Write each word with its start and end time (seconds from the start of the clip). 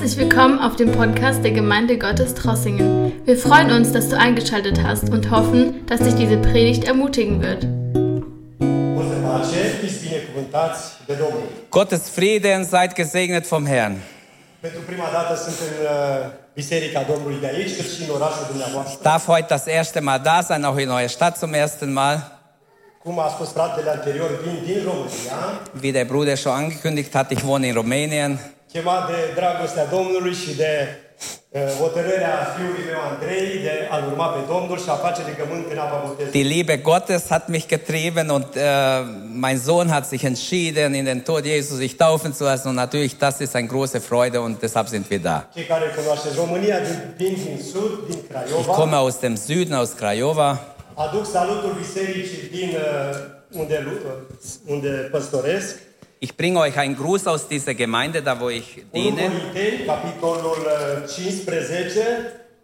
Herzlich 0.00 0.16
willkommen 0.16 0.60
auf 0.60 0.76
dem 0.76 0.92
Podcast 0.92 1.42
der 1.42 1.50
Gemeinde 1.50 1.98
Gottes 1.98 2.32
Trossingen. 2.32 3.12
Wir 3.24 3.36
freuen 3.36 3.72
uns, 3.72 3.90
dass 3.90 4.08
du 4.08 4.16
eingeschaltet 4.16 4.80
hast 4.80 5.10
und 5.10 5.28
hoffen, 5.28 5.84
dass 5.88 5.98
dich 5.98 6.14
diese 6.14 6.36
Predigt 6.36 6.84
ermutigen 6.84 7.42
wird. 7.42 7.66
Gottes 11.68 12.08
Frieden, 12.10 12.64
seid 12.64 12.94
gesegnet 12.94 13.44
vom 13.44 13.66
Herrn. 13.66 14.00
Dumneavoastră. 18.48 19.02
Darf 19.02 19.26
heute 19.26 19.48
das 19.48 19.66
erste 19.66 20.00
Mal 20.00 20.20
da 20.20 20.44
sein, 20.44 20.64
auch 20.64 20.76
in 20.76 20.90
eurer 20.90 21.08
Stadt 21.08 21.38
zum 21.38 21.54
ersten 21.54 21.92
Mal. 21.92 22.22
Wie 25.74 25.92
der 25.92 26.04
Bruder 26.04 26.36
schon 26.36 26.52
angekündigt 26.52 27.12
hat, 27.16 27.32
ich 27.32 27.44
wohne 27.44 27.68
in 27.70 27.76
Rumänien. 27.76 28.38
Chemat 28.72 29.06
de 29.10 29.16
dragostea 29.34 29.86
Domnului 29.86 30.34
și 30.34 30.56
de 30.56 30.72
uh, 31.48 31.60
hotărârea 31.80 32.36
fiului 32.56 32.84
meu 32.90 33.00
Andrei 33.12 33.58
de 33.62 33.88
a-L 33.90 34.04
urma 34.10 34.26
pe 34.26 34.40
Domnul 34.52 34.78
și 34.78 34.88
a 34.88 34.92
face 34.92 35.22
legământ 35.22 35.64
în 35.72 35.78
apa 35.78 36.04
botezului. 36.06 36.40
Die 36.40 36.50
Liebe 36.54 36.76
Gottes 36.76 37.26
hat 37.28 37.48
mich 37.48 37.66
getrieben 37.66 38.28
und 38.28 38.46
äh, 38.54 38.60
mein 39.44 39.58
Sohn 39.58 39.88
hat 39.90 40.06
sich 40.06 40.24
entschieden, 40.24 40.94
in 40.94 41.04
den 41.04 41.24
Tod 41.24 41.44
Jesus 41.44 41.78
sich 41.78 41.96
taufen 41.96 42.34
zu 42.34 42.44
lassen. 42.44 42.68
Und 42.68 42.76
natürlich, 42.76 43.18
das 43.18 43.40
ist 43.40 43.54
eine 43.54 43.66
große 43.66 44.00
Freude 44.00 44.40
und 44.40 44.62
deshalb 44.62 44.88
sind 44.88 45.10
wir 45.10 45.18
da. 45.18 45.46
Ich 45.54 45.68
komme 48.80 48.98
aus 48.98 49.18
dem 49.20 49.36
Süden, 49.36 49.74
aus 49.74 49.96
Craiova. 49.96 50.58
aduc 50.94 51.26
salutul 51.26 51.72
bisericii 51.78 52.48
din 52.50 52.68
uh, 52.68 53.60
unde, 53.60 53.86
unde 54.66 54.88
păstoresc. 54.88 55.86
Ich 56.20 56.36
bringe 56.36 56.58
euch 56.58 56.76
einen 56.76 56.96
Gruß 56.96 57.28
aus 57.28 57.46
dieser 57.46 57.74
Gemeinde, 57.74 58.22
da 58.22 58.40
wo 58.40 58.48
ich 58.48 58.78
1 58.78 58.92
diene, 58.92 59.30
Corinteni, 59.30 59.86
capitolul 59.86 60.66
uh, 61.04 61.08
15, 61.08 62.02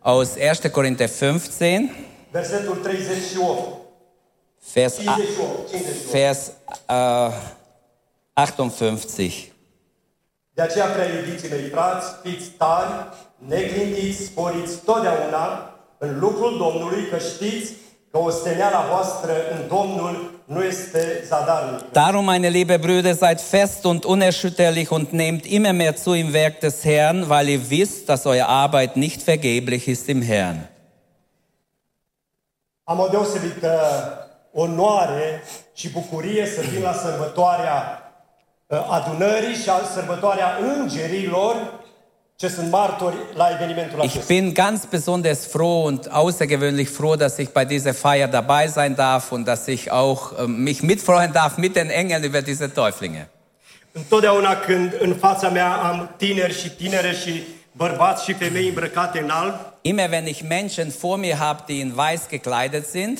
aus 0.00 0.36
1. 0.36 0.72
Korinther 0.72 1.08
15, 1.08 1.90
versetul 2.32 2.82
38. 2.82 3.84
Vers, 4.74 4.96
58, 4.96 5.70
58. 5.70 6.12
Vers 6.12 6.52
äh, 6.88 7.30
58. 8.34 9.52
De 10.54 10.62
aceea, 10.62 10.86
prea 10.86 11.06
iubiții 11.06 11.48
mei 11.48 11.68
frați, 11.68 12.06
fiți 12.22 12.50
tari, 12.50 12.92
neclintiți, 13.38 14.24
sporiți 14.24 14.78
totdeauna 14.84 15.74
în 15.98 16.18
lucrul 16.18 16.58
Domnului, 16.58 17.08
că 17.08 17.18
știți 17.18 17.72
că 18.10 18.18
osteneala 18.18 18.86
voastră 18.90 19.32
în 19.50 19.68
Domnul. 19.68 20.33
Darum, 20.46 22.26
meine 22.26 22.50
liebe 22.50 22.78
Brüder, 22.78 23.14
seid 23.14 23.40
fest 23.40 23.86
und 23.86 24.04
unerschütterlich 24.04 24.90
und 24.90 25.14
nehmt 25.14 25.46
immer 25.46 25.72
mehr 25.72 25.96
zu 25.96 26.12
im 26.12 26.34
Werk 26.34 26.60
des 26.60 26.84
Herrn, 26.84 27.30
weil 27.30 27.48
ihr 27.48 27.70
wisst, 27.70 28.10
dass 28.10 28.26
eure 28.26 28.46
Arbeit 28.46 28.96
nicht 28.96 29.22
vergeblich 29.22 29.88
ist 29.88 30.08
im 30.08 30.20
Herrn. 30.20 30.68
Am 32.86 33.00
o 33.00 33.08
deosebită 33.08 33.70
onoare 34.52 35.42
și 35.74 35.90
bucurie 35.90 36.46
să 36.46 36.60
vin 36.60 36.82
la 36.82 36.92
sărbătoarea 36.92 38.02
uh, 38.66 38.86
adunării 38.90 39.54
și 39.54 39.68
a 39.68 39.80
sărbătoarea 39.94 40.58
îngerilor 40.78 41.83
Ich 44.02 44.20
bin 44.26 44.54
ganz 44.54 44.86
besonders 44.86 45.46
froh 45.46 45.84
und 45.84 46.10
außergewöhnlich 46.10 46.88
froh, 46.90 47.14
dass 47.14 47.38
ich 47.38 47.50
bei 47.50 47.64
dieser 47.64 47.94
Feier 47.94 48.26
dabei 48.26 48.66
sein 48.66 48.96
darf 48.96 49.30
und 49.30 49.44
dass 49.46 49.68
ich 49.68 49.92
auch 49.92 50.36
äh, 50.38 50.48
mich 50.48 50.82
mitfreuen 50.82 51.32
darf 51.32 51.58
mit 51.58 51.76
den 51.76 51.90
Engeln 51.90 52.24
über 52.24 52.42
diese 52.42 52.68
Täuflinge. 52.74 53.28
Întotdeauna 53.92 54.56
când 54.56 54.96
în 54.98 55.14
fața 55.14 55.48
mea 55.48 55.72
am 55.72 56.14
tineri 56.16 56.60
și 56.60 56.70
tinere 56.70 57.12
și 57.12 57.42
bărbați 57.72 58.24
și 58.24 58.32
femei 58.32 58.68
îmbrăcate 58.68 59.18
în 59.20 59.30
alb, 59.30 59.54
Immer 59.82 60.10
wenn 60.10 60.26
ich 60.26 60.40
Menschen 60.48 60.92
vor 61.00 61.18
mir 61.18 61.36
habe, 61.36 61.62
die 61.66 61.80
in 61.80 61.94
weiß 61.96 62.28
gekleidet 62.30 62.86
sind, 62.86 63.18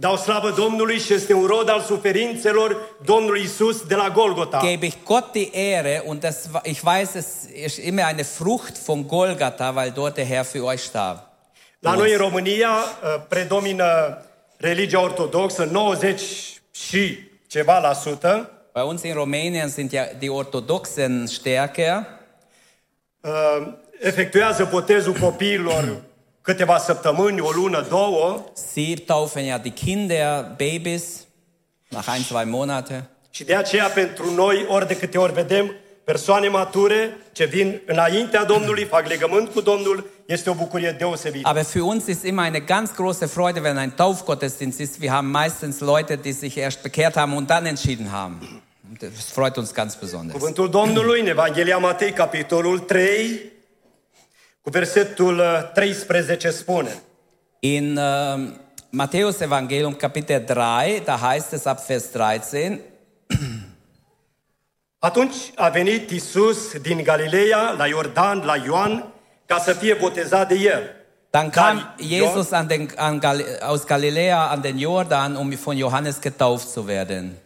dau 0.00 0.16
slavă 0.16 0.50
Domnului 0.50 0.98
și 0.98 1.12
este 1.12 1.32
un 1.32 1.46
rod 1.46 1.68
al 1.68 1.80
suferințelor 1.80 2.76
Domnului 3.04 3.42
Isus 3.42 3.82
de 3.82 3.94
la 3.94 4.10
Golgota. 4.10 4.60
gebe 4.64 4.86
ich 4.86 4.96
Gott 5.04 5.32
die 5.32 5.50
Ehre 5.52 6.02
und 6.06 6.20
das, 6.20 6.48
ich 6.62 6.80
weiß, 6.80 7.14
es 7.14 7.26
ist 7.64 7.78
immer 7.78 8.04
eine 8.04 8.24
Frucht 8.24 8.78
von 8.86 9.06
Golgatha, 9.06 9.74
weil 9.74 9.90
dort 9.90 10.16
der 10.16 10.24
Herr 10.24 10.44
für 10.44 10.64
euch 10.64 10.80
starb. 10.80 11.18
La 11.78 11.94
noi 11.94 12.12
în 12.12 12.18
România 12.18 12.68
uh, 12.68 13.22
predomină 13.28 14.18
religia 14.56 15.00
ortodoxă, 15.00 15.68
90 15.70 16.20
și 16.70 17.18
ceva 17.46 17.78
la 17.78 17.92
sută. 17.92 18.50
Bei 18.72 18.84
uns 18.86 19.02
in 19.02 19.14
Rumänien 19.14 19.68
sind 19.68 19.90
ja 19.90 20.04
die 20.18 20.30
Orthodoxen 20.30 21.26
stärker. 21.26 22.06
Uh, 23.20 23.66
efectuează 24.00 24.68
botezul 24.70 25.12
copiilor 25.12 25.84
câteva 26.48 26.78
săptămâni, 26.78 27.40
o 27.40 27.50
lună, 27.50 27.86
două 27.88 28.44
Sie 28.72 28.94
taufen 28.94 29.46
ja 29.46 29.58
die 29.58 29.72
Kinder, 29.72 30.44
Babys, 30.56 31.04
nach 31.88 32.06
ein, 32.14 32.22
zwei 32.22 32.44
Monate. 32.44 33.08
și 33.30 33.44
de 33.44 33.54
aceea 33.54 33.86
pentru 33.86 34.34
noi, 34.34 34.64
ori 34.68 34.86
de 34.86 34.96
câte 34.96 35.18
ori 35.18 35.32
vedem 35.32 35.74
persoane 36.04 36.48
mature 36.48 37.16
ce 37.32 37.44
vin 37.44 37.80
înaintea 37.86 38.44
Domnului, 38.44 38.84
fac 38.84 39.06
legământ 39.06 39.48
cu 39.48 39.60
Domnul, 39.60 40.06
este 40.26 40.50
o 40.50 40.54
bucurie 40.54 40.96
deosebită. 40.98 41.48
Aber 41.48 41.64
für 41.64 41.82
uns 41.82 42.06
ist 42.06 42.22
immer 42.24 42.44
eine 42.44 42.58
ganz 42.58 42.90
große 42.90 43.26
Freude, 43.26 43.60
wenn 43.60 43.76
ein 43.76 43.92
Taufgottesdienst 43.96 44.78
ist. 44.80 45.00
Wir 45.00 45.10
haben 45.10 45.30
meistens 45.30 45.80
Leute, 45.80 46.16
die 46.16 46.32
sich 46.32 46.56
erst 46.56 46.82
bekehrt 46.82 47.14
haben 47.16 47.36
und 47.36 47.46
dann 47.48 47.66
entschieden 47.66 48.08
haben. 48.10 48.62
Und 48.88 49.02
Das 49.02 49.30
freut 49.30 49.56
uns 49.56 49.72
ganz 49.72 49.96
besonders. 49.96 50.38
Cuvântul 50.38 50.70
Domnului 50.70 51.20
în 51.20 51.26
Evanghelia 51.26 51.78
Matei, 51.78 52.12
capitolul 52.12 52.78
3, 52.78 53.56
cu 54.68 54.74
versetul 54.74 55.38
uh, 55.38 55.72
13 55.74 56.50
spune 56.50 57.02
In 57.60 57.96
ähm, 57.96 58.60
Matthäus 58.90 59.40
Evangelium 59.40 59.96
Kapitel 59.96 60.44
3, 60.44 61.02
da 61.04 61.20
heißt 61.20 61.52
es 61.52 61.66
ab 61.66 61.86
Vers 61.86 62.12
13, 62.12 62.80
Atunci 64.98 65.52
a 65.56 65.70
venit 65.70 66.10
Isus 66.10 66.72
din 66.82 67.02
Galileea 67.02 67.74
la 67.78 67.86
Iordan, 67.86 68.44
la 68.44 68.56
Ioan, 68.56 69.12
ca 69.46 69.58
să 69.58 69.72
fie 69.72 69.94
botezat 69.94 70.48
de 70.48 70.54
el. 70.54 70.82
Dann 71.30 71.50
Dann 71.50 71.50
kam 71.50 71.94
Jesus 71.98 72.52
an 72.52 72.68
den, 72.68 72.88
an 72.96 73.18
Gal 73.20 73.44
aus 73.60 73.86
Galiläa 73.86 74.48
an 74.50 74.60
den 74.60 74.78
Jordan, 74.78 75.36
um 75.36 75.52
von 75.52 75.76
Johannes 75.76 76.20
getauft 76.20 76.68
zu 76.68 76.86
werden. 76.86 77.36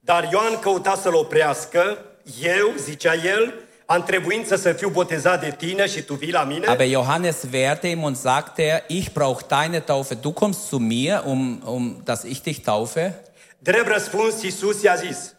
Dar 0.00 0.28
Ioan 0.32 0.58
căuta 0.60 0.96
să-l 0.96 1.14
oprească, 1.14 1.98
eu, 2.42 2.72
zicea 2.76 3.14
el, 3.14 3.54
am 3.86 4.02
trebuință 4.02 4.56
să 4.56 4.72
fiu 4.72 4.88
botezat 4.88 5.40
de 5.40 5.54
tine 5.58 5.86
și 5.86 6.02
tu 6.02 6.14
vii 6.14 6.30
la 6.32 6.44
mine? 6.44 6.66
Aber 6.66 6.86
Johannes 6.86 7.36
wehrte 7.52 7.86
ihm 7.88 8.02
und 8.02 8.16
sagte, 8.16 8.84
ich 8.88 9.10
brauche 9.12 9.44
deine 9.48 9.80
Taufe, 9.80 10.14
du 10.14 10.32
kommst 10.32 10.66
zu 10.68 10.78
mir, 10.78 11.22
um, 11.26 11.62
um 11.64 12.00
dass 12.04 12.22
ich 12.24 12.42
dich 12.42 12.60
taufe. 12.62 13.14
Drept 13.58 13.88
răspuns, 13.88 14.42
Iisus 14.42 14.82
i-a 14.82 14.94
zis, 14.94 15.34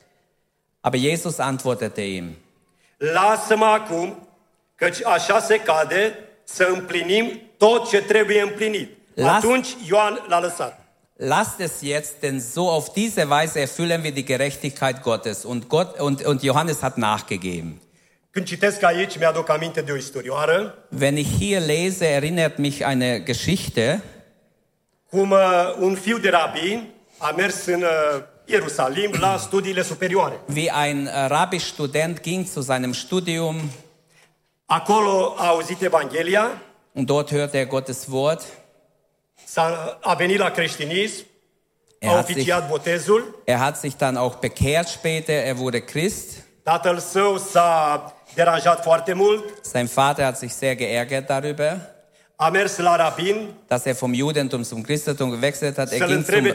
Aber 0.82 1.00
Jesus 1.00 1.38
antwortete 1.38 2.02
ihm, 2.02 2.36
lasă-mă 2.98 3.66
acum, 3.66 4.28
căci 4.76 5.04
așa 5.04 5.40
se 5.40 5.60
cade 5.60 6.20
să 6.44 6.68
împlinim 6.74 7.42
tot 7.58 7.90
ce 7.90 8.02
trebuie 8.02 8.42
împlinit. 8.42 8.90
Las- 9.14 9.44
Atunci 9.44 9.68
Ioan 9.88 10.26
l-a 10.28 10.40
lăsat. 10.40 10.80
lasst 11.18 11.60
es 11.60 11.72
jetzt, 11.82 12.14
denn 12.22 12.40
so 12.54 12.70
auf 12.70 12.90
diese 12.94 13.26
Weise 13.30 13.60
erfüllen 13.60 14.02
wir 14.04 14.12
die 14.12 14.26
Gerechtigkeit 14.26 15.02
Gottes. 15.02 15.44
Und, 15.44 15.68
Gott, 15.68 16.00
und, 16.00 16.26
und 16.26 16.42
Johannes 16.44 16.82
hat 16.82 16.98
nachgegeben. 16.98 17.80
Când 18.36 18.48
citesc 18.48 18.84
aici, 18.84 19.18
mi-aduc 19.18 19.50
aminte 19.50 19.82
de 19.82 19.92
o 19.92 19.96
istorioară, 19.96 20.78
Wenn 21.00 21.18
ich 21.18 21.38
hier 21.40 21.62
lese, 21.62 22.08
erinnert 22.08 22.58
mich 22.58 22.80
eine 22.82 23.20
Geschichte, 23.20 24.04
cum 25.10 25.32
uh, 25.32 25.40
un 25.80 25.96
fiu 25.96 26.18
de 26.18 26.30
rabin 26.30 26.90
a 27.18 27.32
mers 27.32 27.66
în 27.66 27.82
uh, 27.82 28.22
Ierusalim 28.46 29.12
la 29.20 29.38
studiile 29.38 29.82
superioare. 29.82 30.40
wie 30.54 30.72
ein 30.72 31.08
äh, 31.08 31.28
Rabbi-Student 31.28 32.22
ging 32.22 32.46
zu 32.54 32.62
seinem 32.62 32.94
Studium 32.94 33.56
Acolo 34.66 35.36
a 35.38 35.48
auzit 35.48 35.82
Evanghelia, 35.82 36.62
und 36.94 37.06
dort 37.10 37.32
hörte 37.32 37.58
er 37.58 37.66
Gottes 37.66 38.06
Wort. 38.10 38.42
s-a, 39.46 39.98
a 40.02 40.14
venit 40.16 40.38
la 40.38 40.52
creștinism, 40.52 41.24
Er 42.00 42.10
a 42.10 42.18
hat, 42.18 42.26
sich, 42.28 42.54
botezul, 42.70 43.42
er 43.46 43.60
hat 43.60 43.78
sich 43.78 43.96
dann 43.96 44.18
auch 44.18 44.36
bekehrt 44.36 44.90
später, 44.90 45.34
er 45.34 45.58
wurde 45.58 45.80
Christ. 45.82 46.44
tatăl 46.64 47.00
său 47.00 47.38
s-a 47.38 48.10
deranjat 48.36 48.84
foarte 48.84 49.16
mult, 49.16 49.44
Sein 49.62 49.88
Vater 49.88 50.26
hat 50.26 50.38
sich 50.38 50.54
sehr 50.54 50.76
geärgert 50.76 51.30
darüber, 51.30 51.80
a 52.38 52.50
mers 52.50 52.78
la 52.80 52.96
rabin, 52.96 53.54
dass 53.68 53.86
er 53.86 53.96
vom 53.96 54.14
Judentum 54.14 54.64
zum 54.64 54.84
Christentum 54.84 55.32
gewechselt 55.32 55.78
hat. 55.78 55.92
Er 55.92 56.08
ging 56.08 56.26
zum. 56.26 56.46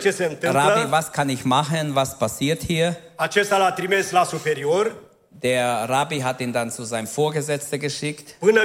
Rabbi, 0.42 0.90
was 0.90 1.10
kann 1.10 1.28
ich 1.30 1.44
machen, 1.44 1.94
was 1.94 2.18
passiert 2.18 2.62
hier? 2.62 2.96
acesta 3.16 3.56
l-a 3.56 3.70
trimis 3.72 4.12
la 4.12 4.24
superior, 4.24 4.90
Der 5.42 5.88
Rabbi 5.88 6.20
hat 6.20 6.40
ihn 6.40 6.52
dann 6.52 6.70
zu 6.70 6.84
seinem 6.84 7.06
Vorgesetzten 7.06 7.80
geschickt. 7.80 8.34
Und, 8.40 8.58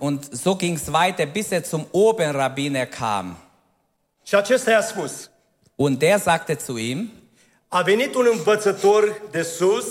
und 0.00 0.36
so 0.36 0.56
ging 0.56 0.74
es 0.74 0.92
weiter, 0.92 1.26
bis 1.26 1.52
er 1.52 1.62
zum 1.62 1.86
Oberrabbiner 1.92 2.86
kam. 2.86 3.36
Und 5.76 6.02
der 6.02 6.18
sagte 6.18 6.58
zu 6.58 6.76
ihm, 6.76 7.12
a 7.68 7.82
venit 7.82 8.14
un 8.14 8.26
învățător 8.32 9.22
de 9.30 9.42
sus 9.42 9.86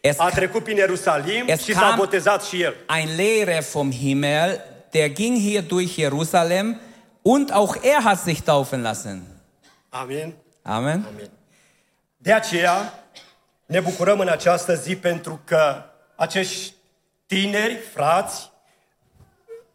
Es 0.00 0.18
a 0.18 0.28
trecut 0.28 0.62
prin 0.64 0.76
Ierusalim 0.76 1.44
Es 1.46 1.62
și 1.62 1.72
s-a 1.74 1.92
kam- 1.94 1.96
botezat 1.98 2.44
și 2.44 2.62
el. 2.62 2.74
ein 2.98 3.08
Lehrer 3.16 3.62
vom 3.62 3.92
Himmel, 3.92 4.60
der 4.90 5.08
ging 5.12 5.38
hier 5.38 5.62
durch 5.62 5.94
Jerusalem 5.94 6.80
und 7.22 7.50
auch 7.52 7.76
er 7.82 8.02
hat 8.02 8.18
sich 8.18 8.40
taufen 8.42 8.82
lassen. 8.82 9.22
Amin. 9.88 10.34
Amen. 10.62 11.06
De 12.16 12.32
aceea 12.32 13.04
ne 13.66 13.80
bucurăm 13.80 14.20
în 14.20 14.28
această 14.28 14.74
zi 14.74 14.96
pentru 14.96 15.40
că 15.44 15.82
acești 16.16 16.72
tineri, 17.26 17.74
frați, 17.94 18.50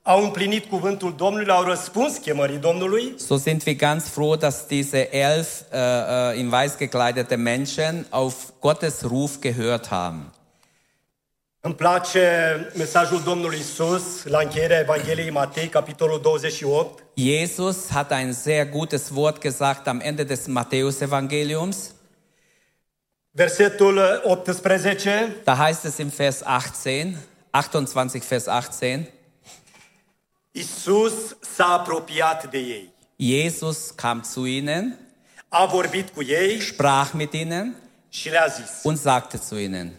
au 0.04 0.24
împlinit 0.24 0.66
cuvântul 0.66 1.14
Domnului, 1.18 1.52
au 1.52 1.64
răspuns 1.64 2.18
chemării 2.18 2.58
Domnului 2.58 3.14
So 3.18 3.38
sind 3.38 3.64
wir 3.64 3.76
ganz 3.76 4.08
froh, 4.08 4.40
dass 4.40 4.66
diese 4.68 5.16
elf 5.16 5.48
äh, 5.72 5.78
äh, 6.34 6.40
in 6.40 6.50
weiß 6.50 6.78
gekleidete 6.78 7.36
Menschen 7.36 8.06
auf 8.10 8.36
Gottes 8.60 9.02
Ruf 9.02 9.40
gehört 9.40 9.88
haben. 9.90 10.34
Îmi 11.64 11.76
place 11.76 12.20
mesajul 12.76 13.22
Domnului 13.24 13.60
Isus 13.60 14.24
la 14.24 14.40
încheierea 14.40 14.80
Evangheliei 14.80 15.30
Matei, 15.30 15.68
capitolul 15.68 16.20
28, 16.22 17.04
Jesus 17.14 17.90
hat 17.90 18.12
ein 18.12 18.34
sehr 18.34 18.70
gutes 18.70 19.10
Wort 19.14 19.42
gesagt 19.42 19.88
am 19.88 20.00
Ende 20.04 20.24
des 20.24 20.46
Matthäusevangeliums. 20.46 21.78
versetul 23.34 24.00
18. 24.26 25.36
Da 25.44 25.58
heißt 25.58 25.86
es 25.86 26.00
im 26.00 26.12
Vers 26.12 26.44
18, 26.44 27.18
28 27.52 28.24
Vers 28.24 28.48
18, 28.48 29.08
Isus 30.52 31.14
s-a 31.56 31.66
apropiat 31.66 32.50
de 32.50 32.58
ei, 32.58 32.90
Jesus 33.16 33.90
kam 33.96 34.22
zu 34.34 34.46
ihnen, 34.46 34.98
a 35.50 35.66
vorbit 35.66 36.10
cu 36.10 36.24
ei 36.24 36.62
sprach 36.62 37.12
mit 37.14 37.34
ihnen 37.34 37.76
și 38.10 38.30
le-a 38.30 38.46
zis 38.48 38.70
und 38.84 38.98
sagte 38.98 39.38
zu 39.48 39.56
ihnen, 39.56 39.92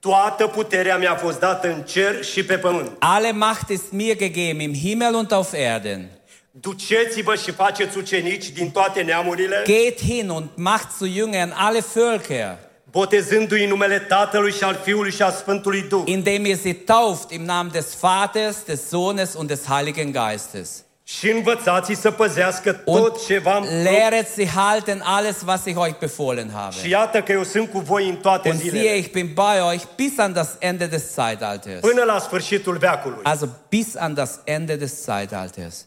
Toată 0.00 0.46
puterea 0.46 0.96
mi-a 0.98 1.14
fost 1.14 1.38
dată 1.38 1.68
în 1.72 1.82
cer 1.82 2.24
și 2.24 2.44
pe 2.44 2.58
pământ. 2.58 2.96
alle 2.98 3.32
Macht 3.32 3.68
ist 3.68 3.90
mir 3.92 4.16
gegeben 4.16 4.60
im 4.60 4.74
Himmel 4.74 5.14
und 5.14 5.32
auf 5.32 5.52
Erden. 5.52 6.08
Duceți-vă 6.50 7.34
și 7.34 7.50
faceți 7.50 7.98
ucenici 7.98 8.50
din 8.50 8.70
toate 8.70 9.02
neamurile, 9.02 9.62
Geht 9.64 10.00
hin 10.00 10.28
und 10.28 10.48
macht 10.56 10.96
zu 10.96 11.06
Jüngern 11.06 11.52
alle 11.54 11.80
Völker, 11.80 12.56
botezându-i 12.98 13.62
în 13.62 13.68
numele 13.68 13.98
Tatălui 13.98 14.52
și 14.52 14.64
al 14.64 14.80
Fiului 14.82 15.10
și 15.12 15.22
al 15.22 15.32
Sfântului 15.32 15.82
Duh. 15.88 16.02
indem 16.04 16.44
ihr 16.44 16.56
sie 16.56 16.72
tauft 16.72 17.30
im 17.32 17.42
Namen 17.44 17.72
des 17.72 17.96
Vaters, 18.00 18.56
des 18.66 18.88
Sohnes 18.88 19.34
und 19.34 19.48
des 19.48 19.60
Heiligen 19.68 20.12
Geistes. 20.12 20.84
Și 21.06 21.30
învățați 21.30 21.92
să 21.94 22.10
păzească 22.10 22.82
Und 22.84 23.02
tot 23.02 23.26
ce 23.26 23.38
v-am 23.38 23.62
lehret 23.82 24.28
sie 24.28 24.46
halten 24.48 25.00
alles, 25.04 25.36
was 25.46 25.64
ich 25.64 25.76
euch 25.76 25.98
befohlen 25.98 26.46
Și 26.48 26.54
habe. 26.54 26.88
iată 26.88 27.22
că 27.22 27.32
eu 27.32 27.42
sunt 27.42 27.70
cu 27.70 27.78
voi 27.78 28.08
în 28.08 28.16
toate 28.16 28.48
Und 28.48 28.58
siehe, 28.60 28.76
zilele, 28.78 28.96
ich 28.96 29.10
bin 29.10 29.30
bei 29.34 29.72
euch 29.72 29.82
bis 29.96 30.18
an 30.18 30.32
das 30.32 30.48
Ende 30.58 30.86
des 30.86 31.12
Zeitalters. 31.14 31.80
până 31.80 32.02
la 32.02 32.18
sfârșitul 32.18 32.76
veacului. 32.76 33.18
Also 33.22 33.48
bis 33.68 33.94
an 33.96 34.14
das 34.14 34.40
Ende 34.44 34.76
des 34.76 35.02
Zeitalters. 35.02 35.86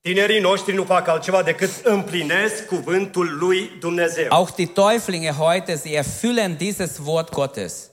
Tinerii 0.00 0.40
noștri 0.40 0.74
nu 0.74 0.84
fac 0.84 1.08
altceva 1.08 1.42
decât 1.42 1.70
împlinesc 1.82 2.66
cuvântul 2.66 3.36
lui 3.38 3.70
Dumnezeu. 3.80 4.26
Auch 4.28 4.54
die 4.54 4.66
Täuflinge 4.66 5.30
heute, 5.30 5.76
sie 5.76 5.96
erfüllen 5.96 6.56
dieses 6.56 6.98
Wort 7.04 7.30
Gottes. 7.32 7.90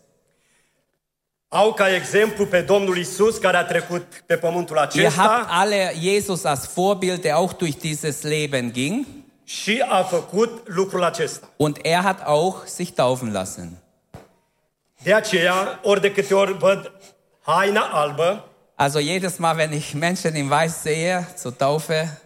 Au 1.48 1.74
ca 1.74 1.96
exemplu 1.96 2.46
pe 2.46 2.62
Domnul 2.62 2.98
Isus 2.98 3.38
care 3.38 3.58
a 3.58 3.64
trecut 3.64 4.24
pe 4.26 4.36
pământul 4.38 4.76
Ihr 4.76 5.12
habt 5.12 5.18
acesta 5.18 5.48
alle 5.50 5.94
Jesus 6.02 6.44
als 6.44 6.74
Vorbild, 6.74 7.22
der 7.22 7.34
auch 7.34 7.54
durch 7.58 7.78
dieses 7.78 8.22
Leben 8.22 8.72
ging. 8.72 9.06
și 9.44 9.84
a 9.90 10.04
făcut 10.04 10.68
lucrul 10.68 11.04
acesta. 11.04 11.50
Und 11.58 11.78
er 11.82 12.02
hat 12.02 12.22
auch 12.26 12.66
sich 12.66 12.92
taufen 12.92 13.32
lassen. 13.32 13.78
De 15.04 15.14
aceea, 15.14 15.80
ori 15.84 16.02
de 16.02 16.12
câte 16.12 16.34
ori 16.34 16.58
văd 16.58 16.92
haina 17.42 17.82
albă, 17.82 18.48
Also 18.78 19.00
jedes 19.00 19.40
Mal, 19.40 19.56
wenn 19.58 19.72
ich 19.72 19.94
Menschen 19.94 20.36
in 20.36 20.50
Weiß 20.50 20.82
sehe 20.82 21.26
zur 21.38 21.54
Taufe, 21.54 22.22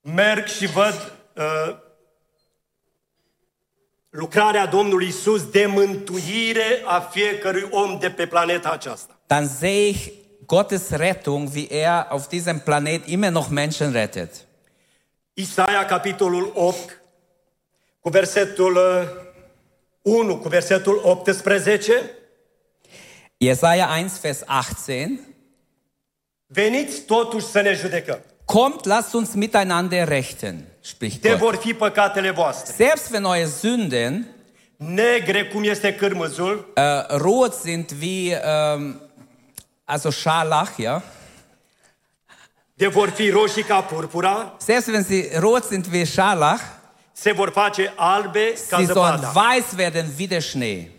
merg 0.00 0.46
și 0.46 0.66
văd 0.66 1.12
uh, 1.36 1.76
lucrarea 4.10 4.66
Domnului 4.66 5.06
Isus 5.06 5.50
de 5.50 5.66
mântuire 5.66 6.82
a 6.84 7.00
fiecărui 7.00 7.68
om 7.70 7.98
de 7.98 8.10
pe 8.10 8.26
planeta 8.26 8.68
aceasta. 8.70 9.20
dann 9.26 9.48
sehe 9.48 9.88
ich 9.88 10.12
Gottes 10.46 10.90
Rettung, 10.90 11.54
wie 11.54 11.68
er 11.70 12.10
auf 12.10 12.28
diesem 12.28 12.60
Planet 12.60 13.06
immer 13.06 13.30
noch 13.30 13.50
Menschen 13.50 13.92
rettet. 13.92 14.46
Isaia, 15.34 15.84
capitolul 15.84 16.50
8, 16.54 17.00
cu 18.00 18.08
versetul 18.08 18.76
uh, 20.02 20.14
1, 20.14 20.38
cu 20.38 20.48
versetul 20.48 21.00
18, 21.04 22.10
Jesaja 23.44 23.86
1, 23.98 24.10
Vers 24.20 24.42
18. 24.46 25.20
veniți 26.46 27.00
totuși 27.00 27.46
să 27.46 27.60
ne 27.60 27.72
judecăm. 27.74 28.18
Kommt, 28.44 28.84
lasst 28.84 29.12
uns 29.14 29.32
miteinander 29.34 30.08
rechten, 30.08 30.64
spricht 30.80 31.20
De 31.22 31.28
Gott. 31.28 31.40
vor 31.40 31.56
fi 31.56 31.74
păcatele 31.74 32.30
voastre. 32.30 32.74
Selbst 32.76 33.10
wenn 33.10 33.24
eure 33.24 33.46
Sünden 33.46 34.26
Negre 34.76 35.46
cum 35.46 35.62
este 35.64 35.94
cârmăzul, 35.94 36.72
äh, 36.76 36.82
rot 37.16 37.52
sind 37.54 37.90
wie, 38.00 38.40
ähm, 38.44 39.00
also 39.84 40.10
Scharlach, 40.10 40.76
ja. 40.78 41.02
de 42.74 42.86
vor 42.88 43.08
fi 43.08 43.30
roșii 43.30 43.62
ca 43.62 43.80
purpura, 43.80 44.54
Selbst 44.58 44.88
wenn 44.88 45.04
sie 45.04 45.30
rot 45.38 45.64
sind 45.64 45.86
wie 45.92 46.04
Scharlach, 46.04 46.60
se 47.12 47.32
vor 47.32 47.50
face 47.50 47.92
albe 47.96 48.52
ca 48.68 48.76
sie 48.76 48.86
sollen 48.86 49.18
zăpada. 49.20 49.32
weiß 49.34 49.76
werden 49.76 50.06
wie 50.16 50.26
der 50.28 50.40
Schnee. 50.40 50.90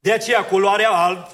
De 0.00 0.12
aceea 0.12 0.44
culoarea 0.44 0.90
alb 0.90 1.26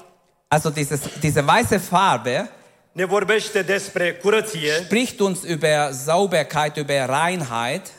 Also 0.47 0.69
dieses, 0.69 0.99
diese 1.19 1.41
weiße 1.47 1.77
Farbe 1.77 2.49
ne 2.91 3.05
vorbește 3.05 3.61
despre 3.61 4.13
curăție, 4.13 4.71
spricht 4.83 5.19
uns 5.19 5.39
über 5.43 5.91
Sauberkeit, 6.05 6.75
über 6.75 7.05
Reinheit, 7.09 7.91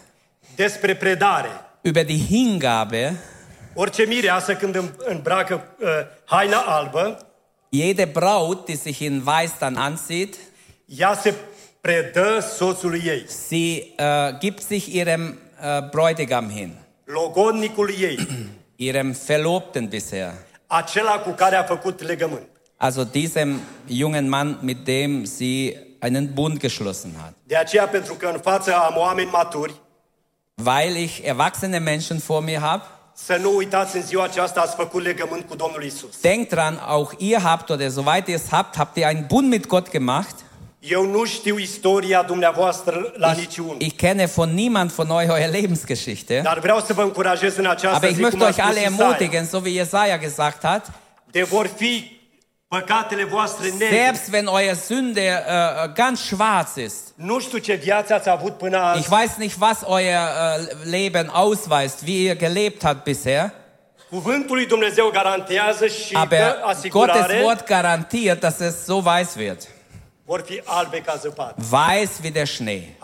despre 0.54 0.94
predare. 0.96 1.48
über 1.82 2.04
die 2.04 2.26
Hingabe. 2.26 3.16
Orice 3.74 4.02
mireasă 4.06 4.54
când 4.54 4.74
îm- 4.76 4.94
îmbracă 4.98 5.74
uh, 5.80 5.88
haina 6.24 6.58
albă, 6.58 7.18
Jede 7.70 8.04
Braut, 8.04 8.64
die 8.64 8.76
sich 8.76 8.98
in 8.98 9.22
Weiß 9.26 9.50
dann 9.58 9.76
ansieht, 9.76 10.34
ea 10.86 11.14
se 11.22 11.34
predă 11.80 12.40
soțului 12.56 13.02
ei, 13.06 13.24
sie 13.48 13.82
äh, 13.96 14.38
gibt 14.38 14.62
sich 14.62 14.86
ihrem 14.94 15.38
äh, 15.62 15.88
Bräutigam 15.90 16.50
hin, 16.50 16.74
logodnicului 17.04 17.94
ei, 18.00 18.28
ihrem 18.76 19.16
Verlobten 19.26 19.86
bisher. 19.88 20.32
Acela 20.70 21.18
cu 21.18 21.30
care 21.30 21.56
a 21.56 21.62
făcut 21.62 22.02
legământ. 22.02 22.48
Also 22.76 23.04
diesem 23.04 23.60
jungen 23.86 24.28
Mann, 24.28 24.58
mit 24.60 24.84
dem 24.84 25.24
sie 25.24 25.86
einen 26.00 26.30
Bund 26.34 26.58
geschlossen 26.58 27.10
hat. 27.20 27.34
De 27.44 27.56
aceea, 27.56 27.86
pentru 27.88 28.14
că 28.14 28.26
în 28.32 28.38
față 28.38 28.74
am 28.74 28.94
oameni 28.96 29.30
maturi, 29.30 29.74
Weil 30.64 30.96
ich 30.96 31.20
erwachsene 31.22 31.78
Menschen 31.78 32.18
vor 32.26 32.42
mir 32.42 32.58
habe, 32.58 32.82
să 33.14 33.36
nu 33.36 33.56
uitați 33.56 33.96
în 33.96 34.02
ziua 34.02 34.24
aceasta 34.24 34.60
ați 34.60 34.74
făcut 34.74 35.02
legământ 35.02 35.48
cu 35.48 35.56
Domnul 35.56 35.84
Isus. 35.84 36.20
denkt 36.20 36.48
dran, 36.48 36.74
auch 36.86 37.12
ihr 37.18 37.40
habt 37.40 37.68
oder 37.70 37.90
soweit 37.90 38.26
ihr 38.28 38.36
es 38.36 38.48
habt, 38.50 38.76
habt 38.76 38.96
ihr 38.96 39.06
einen 39.06 39.26
Bund 39.28 39.48
mit 39.48 39.66
Gott 39.66 39.90
gemacht. 39.90 40.34
Ich, 40.80 40.98
ich 43.78 43.98
kenne 43.98 44.28
von 44.28 44.54
niemand 44.54 44.92
von 44.92 45.10
euch 45.10 45.28
eure 45.28 45.48
Lebensgeschichte. 45.48 46.44
Aber 46.46 48.08
ich 48.08 48.18
möchte 48.18 48.44
euch 48.44 48.62
alle 48.62 48.80
ermutigen, 48.82 49.44
so 49.44 49.64
wie 49.64 49.70
Jesaja 49.70 50.16
gesagt 50.18 50.62
hat, 50.64 50.84
selbst 53.78 54.30
wenn 54.30 54.46
eure 54.48 54.76
Sünde 54.76 55.20
äh, 55.20 55.88
ganz 55.94 56.22
schwarz 56.22 56.76
ist, 56.76 57.14
ich 57.18 59.10
weiß 59.10 59.38
nicht, 59.38 59.60
was 59.60 59.84
euer 59.84 60.58
äh, 60.58 60.88
Leben 60.88 61.30
ausweist, 61.30 62.06
wie 62.06 62.26
ihr 62.26 62.36
gelebt 62.36 62.84
habt 62.84 63.04
bisher, 63.04 63.52
cuvântul 64.10 64.56
lui 64.56 64.66
Dumnezeu 64.66 65.10
garantează 65.10 65.86
și 65.86 66.14
aber 66.14 66.38
dă 66.38 66.44
Gottes 66.44 66.76
asigurare, 66.76 67.40
Wort 67.42 67.66
garantiert, 67.66 68.40
dass 68.40 68.60
es 68.60 68.84
so 68.84 69.02
weiß 69.02 69.34
wird. 69.36 69.68
Weiß 70.28 72.22
wie 72.22 72.30
der 72.30 72.46
Schnee. 72.46 72.94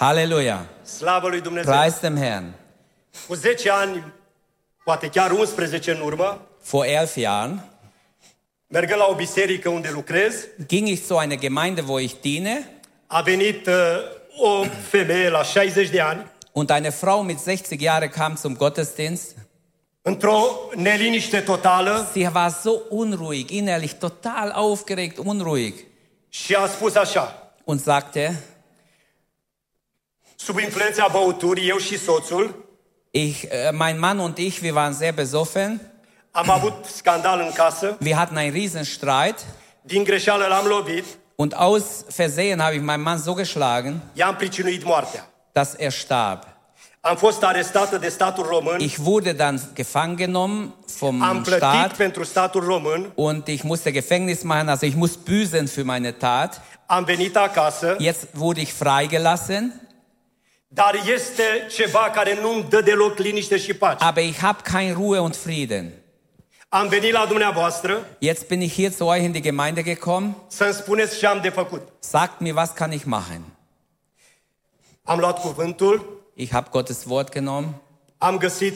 Halleluja. 0.00 0.66
Dumnezeu! 1.42 1.72
Preis 1.72 2.00
dem 2.00 2.16
Herrn. 2.16 2.54
Cu 3.28 3.34
10 3.34 3.70
ani, 3.70 4.02
poate 4.84 5.08
chiar 5.08 5.30
11 5.30 5.90
în 5.90 6.00
urmă, 6.00 6.40
Vor 6.70 6.84
elf 6.84 7.16
Jahren 7.16 7.64
ging 10.66 10.88
ich 10.88 11.06
zu 11.06 11.16
einer 11.16 11.38
Gemeinde, 11.38 11.82
wo 11.86 11.98
ich 11.98 12.20
diene, 12.20 12.68
uh, 13.66 13.74
o 14.38 14.64
femeie 14.88 15.30
la 15.30 15.42
60 15.42 15.90
de 15.90 16.00
ani, 16.00 16.26
und 16.52 16.70
eine 16.70 16.90
Frau 16.90 17.22
mit 17.22 17.38
60 17.38 17.80
Jahren 17.80 18.10
kam 18.10 18.36
zum 18.36 18.56
Gottesdienst. 18.56 19.34
într-o 20.02 20.42
neliniște 20.74 21.40
totală 21.40 22.08
Sie 22.12 22.30
war 22.34 22.50
so 22.62 22.70
unruhig, 22.88 23.50
innerlich 23.50 23.92
total 23.92 24.50
aufgeregt, 24.50 25.18
unruhig 25.18 25.87
și 26.28 26.54
a 26.54 26.66
spus 26.66 26.94
așa, 26.94 27.52
und 27.64 27.80
sagte, 27.82 28.42
sub 30.36 30.58
influența 30.58 31.08
băuturii, 31.12 31.68
eu 31.68 31.76
și 31.76 31.98
soțul, 31.98 32.66
Ich, 33.10 33.42
äh, 33.44 33.70
mein 33.72 33.98
Mann 33.98 34.18
und 34.18 34.38
ich, 34.38 34.60
wir 34.62 34.72
waren 34.74 34.94
sehr 34.94 35.12
besoffen. 35.14 35.80
Am 36.30 36.50
avut 36.50 36.84
scandal 36.84 37.40
în 37.40 37.50
casă, 37.54 37.96
Wir 38.00 38.14
hatten 38.14 38.36
einen 38.36 38.52
riesen 38.52 38.84
Streit. 38.84 39.46
din 39.80 40.04
greșeală 40.04 40.46
l-am 40.46 40.66
lovit, 40.66 41.04
Und 41.34 41.52
aus 41.56 41.84
Versehen 42.16 42.58
habe 42.60 42.74
ich 42.74 42.82
meinen 42.82 43.02
Mann 43.02 43.18
so 43.18 43.32
geschlagen, 43.34 44.00
i-am 44.14 44.36
pricinuit 44.36 44.84
moartea. 44.84 45.28
dass 45.52 45.74
er 45.76 45.90
starb. 45.90 46.42
Am 47.00 47.16
fost 47.16 47.42
arestată 47.42 47.96
de 47.96 48.08
statul 48.08 48.44
român, 48.46 48.80
Ich 48.80 48.96
wurde 48.98 49.32
dann 49.32 49.60
gefangen 49.74 50.16
genommen 50.16 50.74
vom 50.98 51.22
am 51.22 51.42
plătit 51.42 51.62
Staat 51.62 51.96
pentru 51.96 52.24
statul 52.24 52.64
român, 52.64 53.10
und 53.14 53.46
ich 53.46 53.62
musste 53.62 53.90
Gefängnis 53.92 54.42
machen, 54.42 54.68
also 54.68 54.86
ich 54.86 54.94
muss 54.94 55.16
büßen 55.16 55.66
für 55.66 55.82
meine 55.84 56.10
Tat. 56.12 56.62
am 56.86 57.04
venit 57.04 57.36
acasă, 57.36 57.96
Jetzt 57.98 58.26
wurde 58.34 58.60
ich 58.60 58.72
freigelassen, 58.72 59.80
dar 60.68 60.94
este 61.14 61.42
ceva 61.70 62.10
care 62.14 62.38
nu-mi 62.42 62.66
dă 62.68 62.80
deloc 62.80 63.18
liniște 63.18 63.56
și 63.58 63.74
pace. 63.74 64.04
aber 64.04 64.22
ich 64.24 64.38
habe 64.38 64.58
kein 64.72 64.92
Ruhe 64.94 65.18
und 65.18 65.36
Frieden. 65.36 65.92
Am 66.68 66.88
venit 66.88 67.12
la 67.12 67.26
dumneavoastră 67.26 68.06
Jetzt 68.18 68.46
bin 68.48 68.60
ich 68.60 68.74
hier 68.74 68.90
zu 68.92 69.04
euch 69.04 69.22
in 69.24 69.32
die 69.32 69.40
Gemeinde 69.42 69.82
gekommen. 69.82 70.34
să-mi 70.48 70.72
spuneți 70.72 71.18
ce 71.18 71.26
am 71.26 71.38
de 71.42 71.48
făcut. 71.48 71.82
Sagt 71.98 72.40
mir, 72.40 72.54
was 72.54 72.70
kann 72.74 72.92
ich 72.92 73.04
machen? 73.04 73.44
Am 75.04 75.18
luat 75.18 75.40
cuvântul, 75.40 76.16
Ich 76.34 76.52
habe 76.52 76.66
Gottes 76.70 77.04
Wort 77.06 77.32
genommen, 77.32 77.74
am 78.18 78.36
găsit 78.36 78.74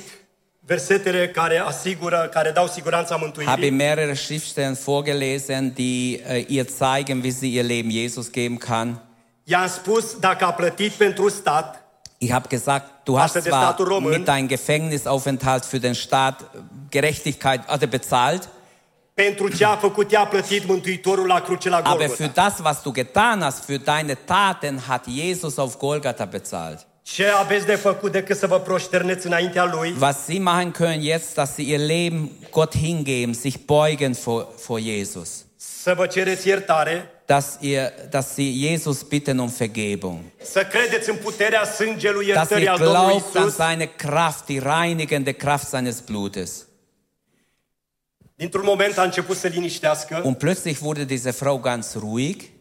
versetele 0.66 1.28
care 1.28 1.58
asigură, 1.58 2.28
care 2.32 2.50
dau 2.50 2.66
siguranța 2.66 3.14
habe 3.14 3.24
mântuirii. 3.24 3.70
mehrere 3.70 4.14
Schriftstellen 4.14 4.74
vorgelesen, 4.84 5.72
die 5.74 6.20
äh, 6.28 6.44
ihr 6.48 6.66
zeigen, 6.66 7.22
wie 7.22 7.30
sie 7.30 7.54
ihr 7.54 7.64
Leben 7.64 7.90
Jesus 7.90 8.30
geben 8.30 8.56
kann. 8.56 9.00
I-am 9.44 9.68
spus 9.68 10.16
dacă 10.20 10.44
a 10.44 10.52
plătit 10.52 10.92
pentru 10.92 11.28
stat, 11.28 11.76
Ich 12.18 12.30
habe 12.30 12.46
gesagt, 12.48 12.86
du 13.04 13.18
hast 13.18 13.40
zwar 13.42 13.74
mit 14.00 14.24
deinem 14.24 14.46
Gefängnisaufenthalt 14.46 15.64
für 15.64 15.80
den 15.80 15.94
Staat 15.94 16.40
äh, 16.40 16.58
Gerechtigkeit 16.90 17.60
also 17.66 17.86
bezahlt, 17.86 18.48
aber 21.84 22.08
für 22.08 22.28
das, 22.28 22.64
was 22.64 22.82
du 22.82 22.92
getan 22.92 23.44
hast, 23.44 23.64
für 23.64 23.78
deine 23.78 24.16
Taten, 24.24 24.88
hat 24.88 25.06
Jesus 25.06 25.58
auf 25.58 25.78
Golgatha 25.78 26.24
bezahlt. 26.24 26.86
Ce 27.02 27.26
aveți 27.26 27.66
de 27.66 27.74
făcut 27.74 28.12
decât 28.12 28.36
să 28.36 28.46
vă 28.46 28.60
proșterneți 28.60 29.26
înaintea 29.26 29.64
Lui, 29.64 29.94
Was 30.00 30.24
sie 30.24 30.38
machen 30.38 30.72
können 30.72 31.00
jetzt, 31.00 31.34
dass 31.34 31.54
sie 31.54 31.64
ihr 31.64 31.78
Leben 31.78 32.30
Gott 32.50 32.76
hingeben, 32.76 33.34
sich 33.34 33.56
beugen 33.58 34.12
vor, 34.12 34.48
vor 34.66 34.78
Jesus. 34.78 35.44
Dass, 37.26 37.56
ihr, 37.60 37.92
dass 38.10 38.34
sie 38.34 38.68
Jesus 38.68 39.02
bitten 39.02 39.38
um 39.38 39.48
Vergebung. 39.48 40.18
să 40.42 40.64
credeți 40.64 41.10
în 41.10 41.16
puterea 41.16 41.64
sângelui 41.64 42.32
Dass 42.32 42.50
ihr 42.50 42.68
al 42.68 42.78
Domnului 42.78 43.06
glaubt 43.08 43.36
an 43.36 43.50
seine 43.50 43.84
Kraft, 43.84 44.44
die 44.44 44.60
reinigende 44.60 45.32
Kraft 45.32 45.68
seines 45.68 46.00
Blutes. 46.00 46.66
Und 50.22 50.38
plötzlich 50.38 50.82
wurde 50.82 51.06
diese 51.06 51.32
Frau 51.32 51.58
ganz 51.58 51.96
ruhig. 51.96 52.51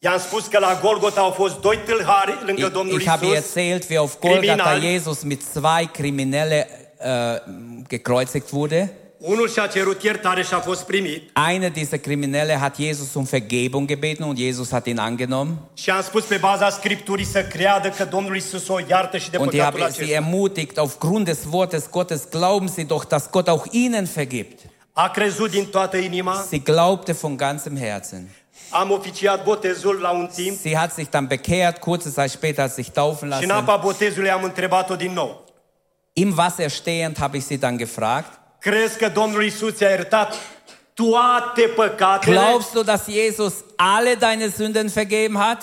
I-am 0.00 0.18
spus 0.18 0.46
că 0.46 0.58
la 0.58 0.78
Golgota 0.82 1.20
au 1.20 1.30
fost 1.30 1.60
doi 1.60 1.78
tâlhari 1.84 2.38
lângă 2.46 2.64
Ich, 2.64 2.72
Domnul 2.72 3.00
ich 3.00 3.08
habe 3.08 3.26
Isus. 3.26 3.36
erzählt, 3.36 3.88
wie 3.88 3.98
auf 3.98 4.18
Golgatha. 4.20 4.78
Jesus 4.78 5.22
mit 5.22 5.42
zwei 5.52 5.88
Kriminelle 5.92 6.68
äh, 6.98 7.08
gekreuzigt 7.88 8.48
wurde. 8.52 8.92
Unul 9.18 9.48
și-a 9.48 9.66
cerut 9.66 10.02
iertare 10.02 10.42
și 10.42 10.54
a 10.54 10.58
fost 10.58 10.82
primit. 10.82 11.30
Einer 11.50 11.70
dieser 11.70 11.98
Kriminelle 11.98 12.54
hat 12.54 12.76
Jesus 12.76 13.14
um 13.14 13.22
Vergebung 13.22 13.88
gebeten 13.88 14.26
und 14.26 14.38
Jesus 14.38 14.70
hat 14.70 14.86
ihn 14.86 14.98
angenommen. 14.98 15.54
Și 15.74 15.90
am 15.90 16.02
spus 16.02 16.24
pe 16.24 16.36
baza 16.36 16.70
Scripturii 16.70 17.24
să 17.24 17.42
creadă 17.42 17.88
că 17.88 18.04
Domnul 18.04 18.36
Isus 18.36 18.68
o 18.68 18.78
iartă 18.88 19.16
și 19.16 19.30
de 19.30 19.36
Und 19.36 19.52
ich 19.52 19.62
habe 19.62 19.90
sie 19.90 20.14
ermutigt, 20.14 20.78
aufgrund 20.78 21.24
des 21.24 21.38
Wortes 21.50 21.90
Gottes, 21.90 22.22
glauben 22.30 22.68
Sie 22.68 22.84
doch, 22.84 23.06
dass 23.06 23.30
Gott 23.30 23.48
auch 23.48 23.64
Ihnen 23.70 24.08
vergibt. 24.14 24.60
A 24.92 25.08
crezut 25.08 25.50
din 25.50 25.66
toată 25.66 25.96
inima. 25.96 26.44
Sie 26.48 26.58
glaubte 26.58 27.12
von 27.12 27.36
ganzem 27.36 27.76
Herzen. 27.76 28.28
Sie 30.56 30.78
hat 30.78 30.94
sich 30.94 31.08
dann 31.08 31.28
bekehrt, 31.28 31.80
kurze 31.80 32.12
Zeit 32.12 32.30
später 32.32 32.64
hat 32.64 32.74
sich 32.74 32.92
taufen 32.92 33.30
lassen. 33.30 33.50
Im 36.14 36.36
Wasser 36.36 36.68
stehend 36.68 37.18
habe 37.20 37.38
ich 37.38 37.46
sie 37.46 37.58
dann 37.58 37.78
gefragt, 37.78 38.30
glaubst 42.22 42.74
du, 42.74 42.82
dass 42.82 43.06
Jesus 43.06 43.64
alle 43.76 44.16
deine 44.16 44.50
Sünden 44.50 44.90
vergeben 44.90 45.38
hat? 45.38 45.60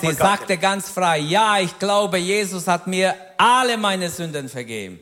Sie 0.00 0.12
sagte 0.12 0.56
ganz 0.58 0.88
frei, 0.88 1.18
ja, 1.18 1.58
ich 1.60 1.78
glaube, 1.78 2.18
Jesus 2.18 2.66
hat 2.66 2.86
mir 2.86 3.14
alle 3.36 3.76
meine 3.76 4.08
Sünden 4.10 4.48
vergeben. 4.48 4.98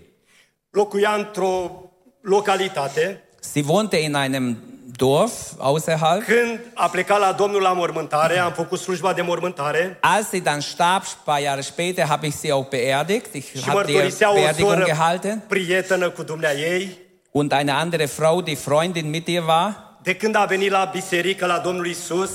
Locuia 0.75 1.15
într-o 1.15 1.92
localitate. 2.23 3.21
Sie 3.41 3.67
wohnte 3.67 3.97
in 3.97 4.15
einem 4.15 4.57
Dorf 4.97 5.33
außerhalb. 5.59 6.25
Când 6.25 6.61
a 6.75 6.89
plecat 6.89 7.19
la 7.19 7.33
Domnul 7.33 7.63
la 7.63 7.73
mormântare, 7.73 8.39
am 8.39 8.53
făcut 8.53 8.79
slujba 8.79 9.13
de 9.13 9.23
mormântare 9.23 9.99
Als 10.01 10.29
sie 10.29 10.41
dann 10.41 10.61
starb, 10.61 11.03
ein 11.03 11.23
paar 11.25 11.41
Jahre 11.41 11.63
später, 11.63 12.09
habe 12.09 12.27
ich 12.27 12.35
sie 12.35 12.53
auch 12.53 12.69
beerdigt. 12.69 13.35
Ich 13.35 13.67
habe 13.67 13.85
die 13.85 14.13
Beerdigung 14.35 14.85
gehalten. 14.85 15.43
prietenă 15.49 16.11
cu 16.11 16.23
dumnea 16.23 16.53
ei. 16.53 16.99
Und 17.31 17.53
eine 17.53 17.73
andere 17.75 18.07
Frau, 18.07 18.41
die 18.41 18.57
Freundin 18.57 19.11
mit 19.11 19.29
ihr 19.29 19.43
war. 19.47 19.97
De 20.03 20.15
când 20.15 20.35
a 20.35 20.45
venit 20.45 20.71
la 20.71 20.91
biserică 20.93 21.47
la 21.47 21.59
Domnul 21.59 21.87
Isus, 21.87 22.31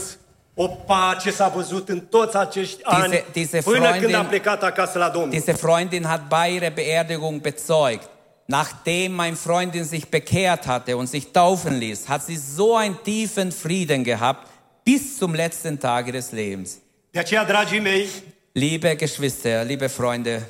o 0.56 0.68
pace 0.68 1.32
s-a 1.32 1.48
văzut 1.48 1.90
în 1.90 2.00
toți 2.00 2.38
acești 2.38 2.84
ani, 2.84 3.24
diese 3.32 3.62
până 3.62 3.92
când 4.00 4.14
a 4.14 4.22
plecat 4.24 4.64
acasă 4.64 4.98
la 4.98 5.10
Domnul. 5.10 5.32
Diese 5.32 5.52
Freundin 5.52 6.04
hat 6.04 6.22
bei 6.28 6.54
ihrer 6.54 6.72
Beerdigung 6.72 7.42
bezeugt, 7.42 8.10
nachdem 8.48 9.14
mein 9.14 9.36
Freundin 9.36 9.84
sich 9.84 10.10
bekehrt 10.10 10.68
hatte 10.68 10.98
und 10.98 11.08
sich 11.08 11.32
taufen 11.32 11.80
ließ, 11.80 12.08
hat 12.10 12.24
sie 12.24 12.38
so 12.38 12.76
einen 12.76 13.02
tiefen 13.04 13.52
Frieden 13.52 14.04
gehabt 14.04 14.48
bis 14.84 15.18
zum 15.18 15.36
letzten 15.36 15.80
Tage 15.80 16.12
des 16.12 16.32
Lebens. 16.32 16.80
De 17.14 17.22
aceea, 17.22 17.44
dragii 17.44 17.82
mei, 17.82 18.08
Liebe 18.54 18.96
Geschwister, 18.96 19.64
liebe 19.64 19.88
Freunde, 19.88 20.42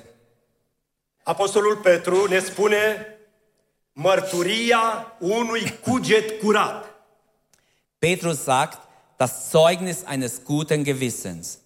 Apostolul 1.23 1.81
Petru 1.81 2.27
ne 2.27 2.39
spune 2.39 3.05
mărturia 3.93 5.15
unui 5.19 5.77
cuget 5.83 6.39
curat. 6.39 6.85
Petrus 7.99 8.43
sagt, 8.45 8.79
das 9.17 9.49
Zeugnis 9.49 10.05
eines 10.05 10.43
guten 10.45 10.83
Gewissens. 10.85 11.59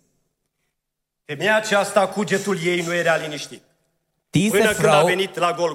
Femeia 1.26 1.56
aceasta, 1.56 2.08
cugetul 2.08 2.58
ei 2.58 2.82
nu 2.82 2.94
era 2.94 3.16
liniștit. 3.16 3.62
Diese 4.34 4.76
Frau, 4.76 5.10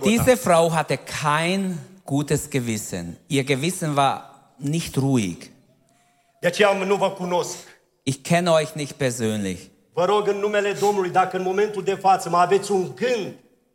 diese 0.05 0.37
Frau 0.37 0.73
hatte 0.73 0.97
kein 0.99 1.79
gutes 2.05 2.49
Gewissen. 2.49 3.17
Ihr 3.29 3.45
Gewissen 3.45 3.97
war 3.97 4.55
nicht 4.59 4.97
ruhig. 4.97 5.51
Ich 8.05 8.23
kenne 8.25 8.53
euch 8.53 8.75
nicht 8.75 8.97
persönlich. 8.99 9.71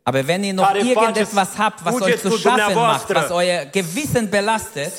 Aber 0.04 0.26
wenn 0.26 0.44
ihr 0.44 0.54
noch 0.54 0.74
irgendetwas 0.74 1.58
habt, 1.58 1.84
was 1.84 2.02
euch 2.02 2.20
zu 2.20 2.38
schaffen 2.38 2.74
macht, 2.74 3.14
was 3.14 3.30
euer 3.30 3.66
Gewissen 3.66 4.30
belastet, 4.30 4.92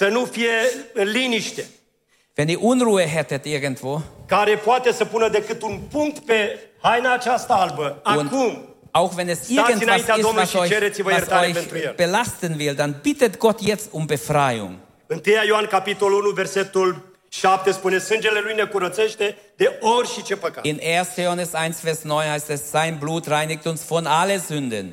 wenn 2.35 2.49
ihr 2.49 2.61
Unruhe 2.61 3.03
hättet 3.03 3.45
irgendwo 3.45 4.01
care 4.25 4.55
poate 4.55 4.91
să 4.91 5.05
pună 5.05 5.29
decât 5.29 5.61
un 5.61 5.79
punct 5.91 6.19
pe 6.19 6.59
haina 6.81 7.13
aceasta 7.13 7.53
albă, 7.53 7.99
acum, 8.03 8.72
auch 8.93 9.15
wenn 9.17 9.29
es 9.29 9.49
irgendwas 9.49 10.01
ist, 10.01 10.23
was 10.23 10.55
euch, 10.55 10.71
was 11.03 11.29
euch 11.31 11.95
belasten 11.95 12.57
will, 12.59 12.75
dann 12.75 12.93
bittet 13.03 13.39
Gott 13.39 13.61
jetzt 13.61 13.89
um 13.91 14.05
Befreiung. 14.07 14.79
1 15.09 15.21
Ioan 15.47 15.67
capitolul 15.67 16.23
1, 16.25 16.33
versetul 16.33 17.11
7 17.29 17.71
spune, 17.71 17.97
sângele 17.99 18.39
lui 18.39 18.53
ne 18.55 18.63
curățește 18.63 19.37
de 19.55 19.77
ori 19.97 20.07
și 20.07 20.23
ce 20.23 20.35
păcat. 20.35 20.65
In 20.65 20.79
1. 21.15 21.23
Johannes 21.23 21.49
1, 21.65 21.75
Vers 21.81 22.01
9 22.01 22.21
heißt 22.21 22.49
es, 22.49 22.69
sein 22.69 22.97
Blut 22.99 23.25
reinigt 23.27 23.65
uns 23.65 23.83
von 23.87 24.05
alle 24.05 24.37
Sünden. 24.39 24.91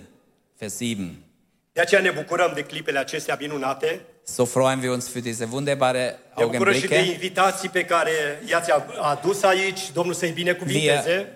Vers 0.59 0.77
7. 0.77 0.97
De 1.73 1.81
aceea 1.81 2.01
ne 2.01 2.11
bucurăm 2.11 2.53
de 2.55 2.63
clipele 2.63 2.99
acestea 2.99 3.37
minunate, 3.41 4.01
So 4.25 4.45
freuen 4.45 4.81
wir 4.81 4.91
uns 4.91 5.09
für 5.09 5.21
diese 5.21 5.49
wunderbare 5.51 6.19
ne 6.37 6.45
bucurăm 6.45 6.73
și 6.73 6.81
de 6.81 6.87
Augenblicke. 6.87 7.13
invitații 7.13 7.69
pe 7.69 7.85
care 7.85 8.43
i-ați 8.49 8.71
adus 9.01 9.43
aici, 9.43 9.81
Domnul 9.93 10.15
să-i 10.15 10.31
binecuvinteze. 10.31 11.15
Wir 11.17 11.27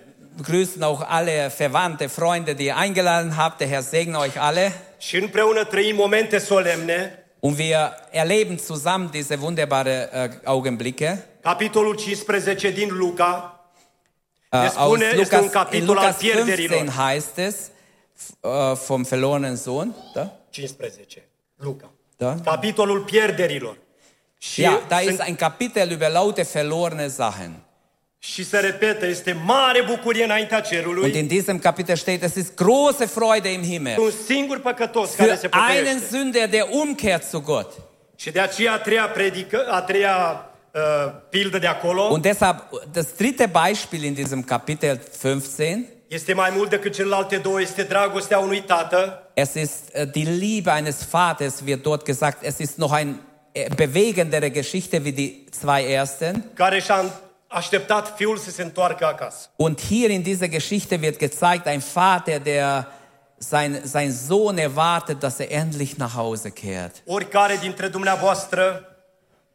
grüßen 0.43 0.83
auch 0.83 1.01
alle 1.09 1.51
Verwandte, 1.51 2.09
Freunde, 2.09 2.55
die 2.55 2.65
ihr 2.65 2.77
eingeladen 2.77 3.37
habt. 3.37 3.61
Der 3.61 3.69
Herr 3.69 3.83
segne 3.83 4.19
euch 4.19 4.37
alle. 4.41 4.73
Și 4.99 5.17
împreună 5.17 5.65
trăim 5.65 5.95
momente 5.97 6.39
solemne. 6.39 7.19
Und 7.41 7.57
wir 7.59 7.93
erleben 8.11 8.59
zusammen 8.59 9.11
diese 9.11 9.37
wunderbare 9.37 10.09
äh, 10.13 10.31
Augenblicke. 10.45 11.25
Capitolul 11.43 11.97
15 11.99 12.71
din 12.71 12.89
Luca 12.93 13.49
Äh, 14.49 14.61
ne 14.61 14.67
aus 14.67 14.73
spune, 14.73 15.11
un 15.11 15.17
Lukas, 15.17 15.73
in 15.73 15.85
Lukas 15.85 16.17
pierderilor. 16.17 16.79
15 16.79 16.97
heißt 16.97 17.39
es 17.39 17.71
äh, 18.43 18.77
vom 18.77 19.05
verlorenen 19.05 19.57
Sohn. 19.57 19.95
Da? 20.15 20.31
15, 20.51 21.23
Luca. 21.57 21.91
Da? 22.17 22.37
Capitolul 22.45 23.01
pierderilor. 23.05 23.77
Și, 24.39 24.61
Ja, 24.63 24.81
da 24.89 25.01
ist 25.01 25.21
ein 25.21 25.37
Kapitel 25.37 25.91
über 25.91 26.09
laute 26.11 26.43
verlorene 26.45 27.09
Sachen. 27.09 27.64
Și 28.33 28.45
se 28.45 28.59
repetă, 28.59 29.07
este 29.07 29.33
mare 29.45 29.83
bucurie 29.83 30.25
înaintea 30.25 30.63
Und 31.03 31.15
in 31.15 31.27
diesem 31.27 31.59
Kapitel 31.59 31.97
steht, 31.97 32.23
es 32.23 32.35
ist 32.35 32.55
große 32.55 33.07
Freude 33.07 33.49
im 33.49 33.63
Himmel. 33.63 33.99
Un 34.01 34.11
singur 34.27 34.61
păcătos 34.61 35.15
care 35.15 35.37
Für 35.37 35.49
einen. 35.75 36.01
Sünder, 36.01 36.49
der 36.51 36.67
umkehrt 36.71 37.29
zu 37.29 37.41
Gott. 37.41 37.73
Și 38.17 38.31
de 38.31 38.41
aceea 38.41 38.73
a 38.73 38.79
treia 38.79 39.05
predică, 39.05 39.67
a 39.71 39.81
treia 39.81 40.51
uh, 40.71 40.81
pildă 41.29 41.59
de 41.59 41.67
acolo 41.67 42.03
Und 42.03 42.23
deshalb, 42.23 42.57
das 42.93 43.07
dritte 43.17 43.51
Beispiel 43.67 44.03
in 44.03 44.15
diesem 44.15 44.43
Kapitel 44.43 45.01
15, 45.21 45.85
este 46.09 46.33
mai 46.33 46.53
mult 46.57 46.71
decât 46.71 46.95
celelalte 46.95 47.37
două, 47.37 47.61
este 47.61 47.83
dragostea 47.83 48.39
unui 48.39 48.61
tată 48.61 49.31
es 49.35 49.55
ist 49.55 49.91
äh, 49.93 50.11
die 50.11 50.31
Liebe 50.31 50.71
eines 50.71 51.07
Vaters, 51.11 51.55
wird 51.65 51.83
dort 51.83 52.05
gesagt. 52.05 52.43
Es 52.43 52.59
ist 52.59 52.77
noch 52.77 52.93
eine 52.93 53.15
bewegendere 53.77 54.51
Geschichte 54.51 55.05
wie 55.05 55.13
die 55.13 55.45
zwei 55.51 55.83
ersten. 55.85 56.45
care 56.55 56.81
și-a 56.81 57.23
așteptat 57.55 58.17
fiul 58.17 58.37
să 58.37 58.51
se 58.51 58.63
întoarcă 58.63 59.07
acasă. 59.07 59.49
Und 59.57 59.81
hier 59.81 60.11
in 60.11 60.23
dieser 60.23 60.49
Geschichte 60.49 60.99
wird 61.03 61.19
gezeigt, 61.19 61.67
ein 61.67 61.83
Vater, 61.93 62.39
der 62.39 62.87
sein, 63.39 63.81
sein 63.85 64.13
Sohn 64.13 64.59
erwartet, 64.59 65.19
dass 65.19 65.39
er 65.39 65.51
endlich 65.51 65.95
nach 65.97 66.13
Hause 66.15 66.51
kehrt. 66.51 67.03
Oricare 67.07 67.57
dintre 67.61 67.89
dumneavoastră, 67.89 68.89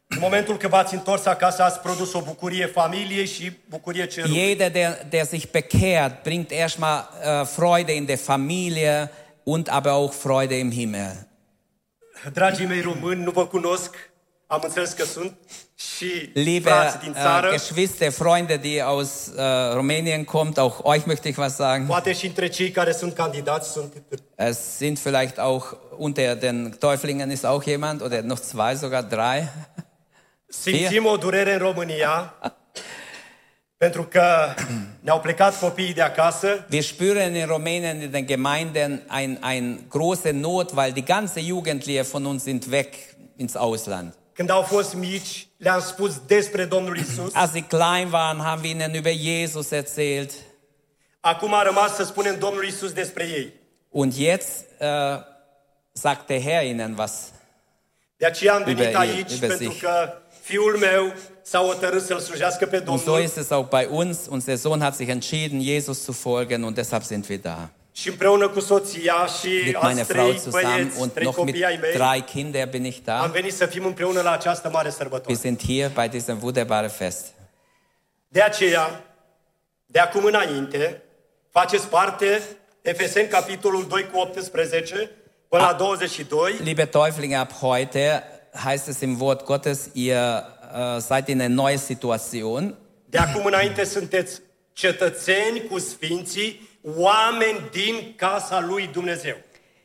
în 0.06 0.18
momentul 0.20 0.56
când 0.56 0.72
v-ați 0.72 0.94
întors 0.94 1.26
acasă, 1.26 1.62
ați 1.62 1.80
produs 1.80 2.12
o 2.12 2.20
bucurie 2.20 2.66
familiei 2.66 3.26
și 3.26 3.52
bucurie 3.68 4.06
cerului. 4.06 4.38
Jeder, 4.38 4.70
der, 4.70 5.06
der 5.08 5.24
sich 5.24 5.50
bekehrt, 5.50 6.22
bringt 6.22 6.50
erstmal 6.50 7.08
äh, 7.22 7.46
Freude 7.46 7.92
in 7.92 8.04
der 8.04 8.18
Familie 8.18 9.10
und 9.42 9.68
aber 9.68 9.92
auch 9.92 10.12
Freude 10.12 10.54
im 10.54 10.70
Himmel. 10.70 11.28
Dragii 12.32 12.66
mei 12.66 12.80
români, 12.80 13.22
nu 13.22 13.30
vă 13.30 13.46
cunosc, 13.46 14.09
am 14.50 14.60
înțeles 14.64 14.92
că 14.92 15.04
sunt 15.04 15.36
și 15.74 16.30
Liebe 16.32 16.70
frați 16.70 16.98
din 16.98 17.14
äh, 17.14 17.50
Geschwister, 17.50 18.10
Freunde, 18.10 18.56
die 18.56 18.82
aus 18.82 19.30
äh, 19.36 19.74
Rumänien 19.74 20.24
kommt, 20.24 20.58
auch 20.58 20.84
euch 20.84 21.04
möchte 21.04 21.28
ich 21.28 21.38
was 21.38 21.54
sagen. 21.54 21.86
poate 21.86 22.12
și 22.12 22.26
între 22.26 22.48
cei 22.48 22.70
care 22.70 22.92
sunt 22.92 23.14
candidați 23.14 23.72
sunt 23.72 23.92
Es 24.34 24.76
sind 24.76 24.98
vielleicht 24.98 25.38
auch 25.38 25.64
unter 25.96 26.34
den 26.34 26.76
Täuflingen 26.78 27.30
ist 27.30 27.44
auch 27.44 27.66
jemand 27.66 28.02
oder 28.02 28.20
noch 28.22 28.40
zwei, 28.40 28.76
sogar 28.76 29.02
drei. 29.02 29.48
Simțim 30.46 31.06
o 31.06 31.16
durere 31.16 31.52
în 31.52 31.58
România 31.58 32.34
pentru 33.76 34.02
că 34.04 34.54
ne-au 35.00 35.20
plecat 35.20 35.60
copiii 35.60 35.94
de 35.94 36.02
acasă 36.02 36.66
Wir 36.70 36.82
spüren 36.82 37.34
in 37.34 37.46
Rumänien 37.46 38.00
in 38.00 38.10
den 38.10 38.26
Gemeinden 38.26 39.02
ein, 39.08 39.38
ein 39.42 39.78
große 39.88 40.30
Not, 40.32 40.70
weil 40.74 40.92
die 40.92 41.04
ganze 41.04 41.40
Jugendliche 41.40 42.04
von 42.04 42.24
uns 42.24 42.42
sind 42.42 42.70
weg 42.70 42.94
ins 43.36 43.56
Ausland. 43.56 44.14
Când 44.40 44.52
au 44.52 44.62
fost 44.62 44.94
mici, 44.94 45.48
le-am 45.56 45.80
spus 45.80 46.20
despre 46.26 46.64
Domnul 46.64 46.96
Isus. 46.98 47.34
Als 47.34 47.50
sie 47.50 47.64
klein 47.64 48.08
waren, 48.10 48.38
haben 48.38 48.62
wir 48.62 48.70
ihnen 48.70 48.94
über 48.94 49.12
Jesus 49.12 49.70
erzählt. 49.70 50.30
Acum 51.20 51.54
a 51.54 51.62
rămas 51.62 51.94
să 51.94 52.04
spunem 52.04 52.38
Domnul 52.38 52.64
Isus 52.64 52.92
despre 52.92 53.24
ei. 53.24 53.52
Und 53.88 54.14
jetzt 54.14 54.64
äh, 54.78 54.86
sagt 55.92 56.26
der 56.26 56.40
Herr 56.40 56.64
ihnen 56.64 56.94
was. 56.96 57.32
De 58.16 58.26
aceea 58.26 58.54
am 58.54 58.62
venit 58.62 58.94
aici 58.94 59.38
pentru 59.38 59.76
că 59.80 60.12
fiul 60.42 60.76
meu 60.76 61.12
s-a 61.42 61.58
hotărât 61.58 62.02
să-L 62.02 62.18
slujească 62.18 62.66
pe 62.66 62.82
Und 62.86 63.00
so 63.00 63.18
ist 63.18 63.36
es 63.36 63.50
auch 63.50 63.68
bei 63.68 63.86
uns. 63.90 64.18
Unser 64.28 64.56
Sohn 64.56 64.80
hat 64.80 64.94
sich 64.94 65.08
entschieden, 65.08 65.60
Jesus 65.60 66.02
zu 66.04 66.12
folgen 66.12 66.62
und 66.62 66.76
deshalb 66.76 67.02
sind 67.02 67.28
wir 67.28 67.38
da. 67.38 67.70
Și 68.00 68.08
împreună 68.08 68.48
cu 68.48 68.60
soția 68.60 69.26
și 69.40 69.48
Mit 69.64 69.82
meiner 69.82 69.82
alți 69.82 70.12
Frau 70.12 70.26
trei 70.26 70.38
zusammen 70.38 70.74
băieți, 70.76 71.00
und 71.00 71.12
trei 71.12 71.24
noch 71.24 71.36
mit 71.36 71.46
copii 71.46 71.64
ai 71.64 71.78
mei, 71.80 71.92
drei 71.92 72.20
Kindern 72.22 72.70
bin 72.70 72.84
ich 72.84 72.96
am 72.96 73.02
da. 73.04 73.26
venit 73.26 73.52
să 73.54 73.66
fim 73.66 73.84
împreună 73.84 74.20
la 74.20 74.30
această 74.30 74.68
mare 74.68 74.86
Wir 74.86 74.96
sărbătoare. 74.96 75.38
sind 75.40 75.60
hier 75.62 75.90
bei 75.94 76.08
diesem 76.08 76.38
wunderbaren 76.42 76.88
Fest. 76.90 77.26
De 78.28 78.42
aceea, 78.42 79.04
de 79.86 79.98
acum 79.98 80.24
înainte, 80.24 81.02
faceți 81.50 81.86
parte, 81.86 82.42
Efeseni 82.82 83.28
capitolul 83.28 83.86
2 83.88 84.08
cu 84.12 84.18
18 84.18 85.10
până 85.48 85.62
la 85.62 85.72
22, 85.72 86.58
Liebe 86.62 86.84
Täuflinge, 86.84 87.36
ab 87.36 87.50
heute 87.60 88.22
heißt 88.66 88.88
es 88.88 89.00
im 89.00 89.20
Wort 89.20 89.44
Gottes, 89.44 89.90
ihr 89.92 90.16
äh, 90.16 91.00
seid 91.00 91.28
in 91.28 91.40
eine 91.40 91.54
neue 91.54 91.76
Situation. 91.76 92.74
de 93.04 93.18
acum 93.18 93.44
înainte 93.44 93.84
sunteți 93.84 94.40
cetățeni 94.72 95.66
cu 95.70 95.78
sfinții, 95.78 96.69
oameni 96.82 97.60
din 97.70 98.14
casa 98.16 98.60
lui 98.60 98.88
Dumnezeu. 98.92 99.34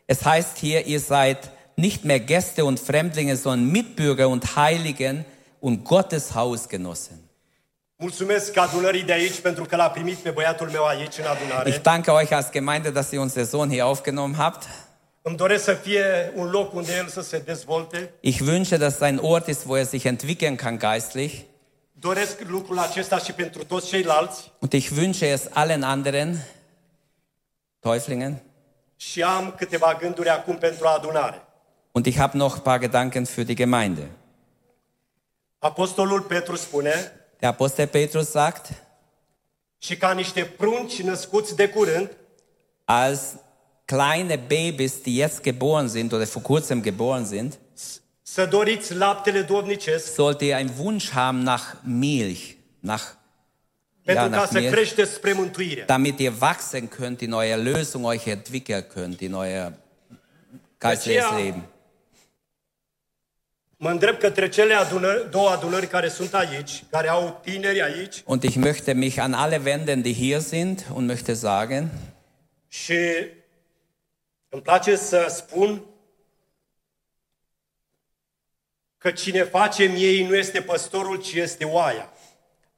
Es 0.05 0.23
heißt 0.23 0.57
hier, 0.57 0.85
ihr 0.85 0.99
seid 0.99 1.37
nicht 1.75 2.05
mehr 2.05 2.19
Gäste 2.19 2.63
und 2.63 2.79
Fremdlinge, 2.79 3.35
sondern 3.35 3.71
Mitbürger 3.71 4.29
und 4.29 4.55
Heiligen 4.55 5.25
und 5.59 5.83
Gottes 5.83 6.33
Hausgenossen. 6.33 7.19
Mulțumesc 7.97 8.57
adunării 8.57 9.03
de 9.03 9.13
aici 9.13 9.39
pentru 9.39 9.63
că 9.63 9.75
l-a 9.75 9.89
primit 9.89 10.15
pe 10.15 10.29
băiatul 10.29 10.69
meu 10.69 10.85
aici 10.85 11.17
în 11.17 11.25
Ich 11.67 11.81
danke 11.81 12.11
euch 12.11 12.31
als 12.31 12.51
Gemeinde, 12.51 12.89
dass 12.89 13.11
ihr 13.11 13.21
unser 13.21 13.45
Sohn 13.45 13.69
hier 13.69 13.83
aufgenommen 13.83 14.37
habt. 14.37 14.67
Îmi 15.21 15.35
doresc 15.37 15.63
să 15.63 15.73
fie 15.73 16.31
un 16.35 16.49
loc 16.49 16.73
unde 16.73 16.95
el 16.97 17.07
să 17.07 17.21
se 17.21 17.37
dezvolte. 17.37 18.13
Ich 18.19 18.41
wünsche, 18.41 18.77
dass 18.77 18.93
es 18.93 19.01
ein 19.01 19.19
Ort 19.21 19.47
ist, 19.47 19.65
wo 19.65 19.75
er 19.75 19.85
sich 19.85 20.05
entwickeln 20.05 20.55
kann 20.55 20.77
geistlich. 20.79 21.33
Doresc 21.91 22.41
lucrul 22.47 22.79
acesta 22.79 23.17
și 23.17 23.31
pentru 23.31 23.63
toți 23.63 23.87
ceilalți 23.87 24.51
Und 24.59 24.73
ich 24.73 24.89
wünsche 24.91 25.25
es 25.25 25.41
allen 25.53 25.83
anderen 25.83 26.37
Täuflingen. 27.85 28.41
și 28.95 29.23
am 29.23 29.53
câteva 29.57 29.97
gânduri 29.99 30.29
acum 30.29 30.57
pentru 30.57 30.87
adunare. 30.87 31.41
Und 31.91 32.05
ich 32.05 32.17
habe 32.17 32.37
noch 32.37 32.53
ein 32.55 32.61
paar 32.61 32.79
Gedanken 32.79 33.25
für 33.25 33.43
die 33.43 33.55
Gemeinde. 33.55 34.11
Apostolul 35.59 36.21
Petru 36.21 36.55
spune, 36.55 37.11
Der 37.39 37.49
Apostel 37.49 37.87
Petrus 37.87 38.29
sagt, 38.29 38.83
și 39.77 39.97
ca 39.97 40.11
niște 40.11 40.43
prunci 40.43 41.01
născuți 41.01 41.55
de 41.55 41.69
curând, 41.69 42.11
als 42.85 43.19
kleine 43.85 44.35
Babys, 44.35 45.01
die 45.01 45.21
jetzt 45.21 45.41
geboren 45.41 45.87
sind 45.87 46.11
oder 46.11 46.25
vor 46.25 46.41
kurzem 46.41 46.81
geboren 46.81 47.25
sind, 47.25 47.59
să 48.21 48.45
doriți 48.45 48.95
laptele 48.95 49.41
duovnicesc, 49.41 50.13
sollt 50.13 50.41
ihr 50.41 50.55
einen 50.55 50.73
Wunsch 50.77 51.09
haben 51.11 51.41
nach 51.43 51.75
Milch, 51.83 52.55
nach, 52.79 53.03
pentru 54.05 54.29
ca 54.29 54.45
să 54.45 54.59
Milch, 54.59 54.73
creșteți 54.73 55.13
spre 55.13 55.33
mântuire. 55.33 55.83
damit 55.85 56.19
ihr 56.19 56.33
wachsen 56.41 56.87
könnt, 56.87 57.19
in 57.19 57.31
eurer 57.31 57.57
Lösung 57.57 58.05
euch 58.05 58.25
entwickeln 58.25 58.85
könnt, 58.93 59.19
in 59.19 59.33
euer 59.33 59.71
geistliches 60.79 61.23
Leben. 61.35 61.69
Mă 63.77 63.89
îndrept 63.89 64.19
către 64.19 64.49
cele 64.49 64.73
adunări, 64.73 65.31
două 65.31 65.49
adunări 65.49 65.87
care 65.87 66.09
sunt 66.09 66.33
aici, 66.33 66.83
care 66.89 67.09
au 67.09 67.39
tineri 67.43 67.81
aici 67.81 68.21
Und 68.25 68.43
ich 68.43 68.55
möchte 68.55 68.93
mich 68.93 69.17
an 69.19 69.33
alle 69.33 69.61
wenden, 69.65 70.01
die 70.01 70.13
hier 70.13 70.39
sind 70.39 70.85
und 70.93 71.11
möchte 71.11 71.33
sagen, 71.33 71.89
și 72.67 72.97
îmi 74.49 74.61
place 74.61 74.95
să 74.95 75.25
spun 75.29 75.85
că 78.97 79.11
cine 79.11 79.43
face 79.43 79.83
miei 79.83 80.27
nu 80.27 80.35
este 80.35 80.61
păstorul, 80.61 81.21
ci 81.21 81.33
este 81.33 81.65
oaia. 81.65 82.09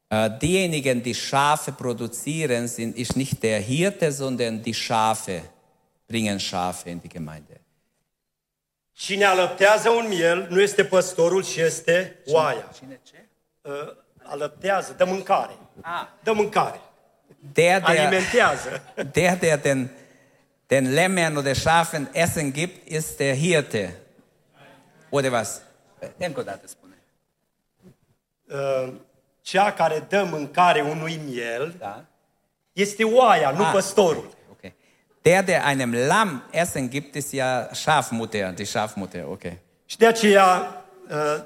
Äh, 0.09 0.29
diejenigen, 0.41 1.03
die 1.03 1.15
Schafe 1.15 1.71
produzieren, 1.71 2.67
sind, 2.67 2.97
ist 2.97 3.15
nicht 3.15 3.41
der 3.43 3.59
Hirte, 3.59 4.11
sondern 4.11 4.61
die 4.61 4.73
Schafe 4.73 5.41
bringen 6.07 6.39
Schafe 6.39 6.89
in 6.89 7.01
die 7.01 7.09
Gemeinde. 7.09 7.59
Cine 8.93 9.25
alăptează 9.25 9.89
un 9.89 10.07
miel 10.07 10.47
nu 10.49 10.61
este 10.61 10.85
păstorul, 10.85 11.43
ci 11.43 11.55
este 11.55 12.15
oaia. 12.25 12.69
Uh, 13.61 13.71
Alăptează, 14.23 14.93
dă 14.97 15.05
mâncare. 15.05 15.57
Dă 16.23 16.33
mâncare. 16.33 16.79
Der, 17.53 17.81
der, 17.81 17.89
Alimentează. 17.89 18.81
der, 19.11 19.37
der 19.37 19.59
den, 19.59 19.89
den 20.67 20.93
Lämmern 20.93 21.35
oder 21.35 21.55
Schafen 21.55 22.09
Essen 22.13 22.51
gibt, 22.51 22.87
ist 22.87 23.17
der 23.17 23.35
Hirte. 23.35 23.99
Oder 25.09 25.31
was? 25.31 25.61
Încă 26.17 26.39
o 26.39 26.43
dată 26.43 26.67
spune. 26.67 26.97
Uh, 28.45 28.93
Cea 29.47 29.71
care 29.73 30.05
dă 30.09 30.23
mâncare 30.31 30.81
unui 30.81 31.19
miel 31.25 31.75
Da? 31.79 32.03
este 32.71 33.03
oaia, 33.03 33.49
nu 33.51 33.63
Ah. 33.63 33.69
păstorul. 33.71 34.29
Okay. 34.51 34.73
Der, 35.21 35.43
der 35.43 35.61
einem 35.65 35.93
Lamm 36.07 36.43
Essen 36.51 36.89
gibt, 36.89 37.15
ist 37.15 37.31
ja 37.33 37.69
Schafmutter, 37.71 38.53
die 38.53 38.65
Schafmutter. 38.65 39.23
Okay. 39.25 39.57
Și 39.85 39.97
de 39.97 40.07
aceea 40.07 40.81
uh, 41.09 41.43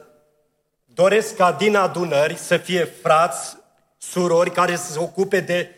doresc 0.86 1.36
ca 1.36 1.52
din 1.52 1.76
adunări 1.76 2.36
să 2.38 2.58
fie 2.58 2.84
frați, 2.84 3.58
surori 3.98 4.52
care 4.52 4.76
să 4.76 4.92
se 4.92 5.00
ocupe 5.00 5.40
de 5.40 5.76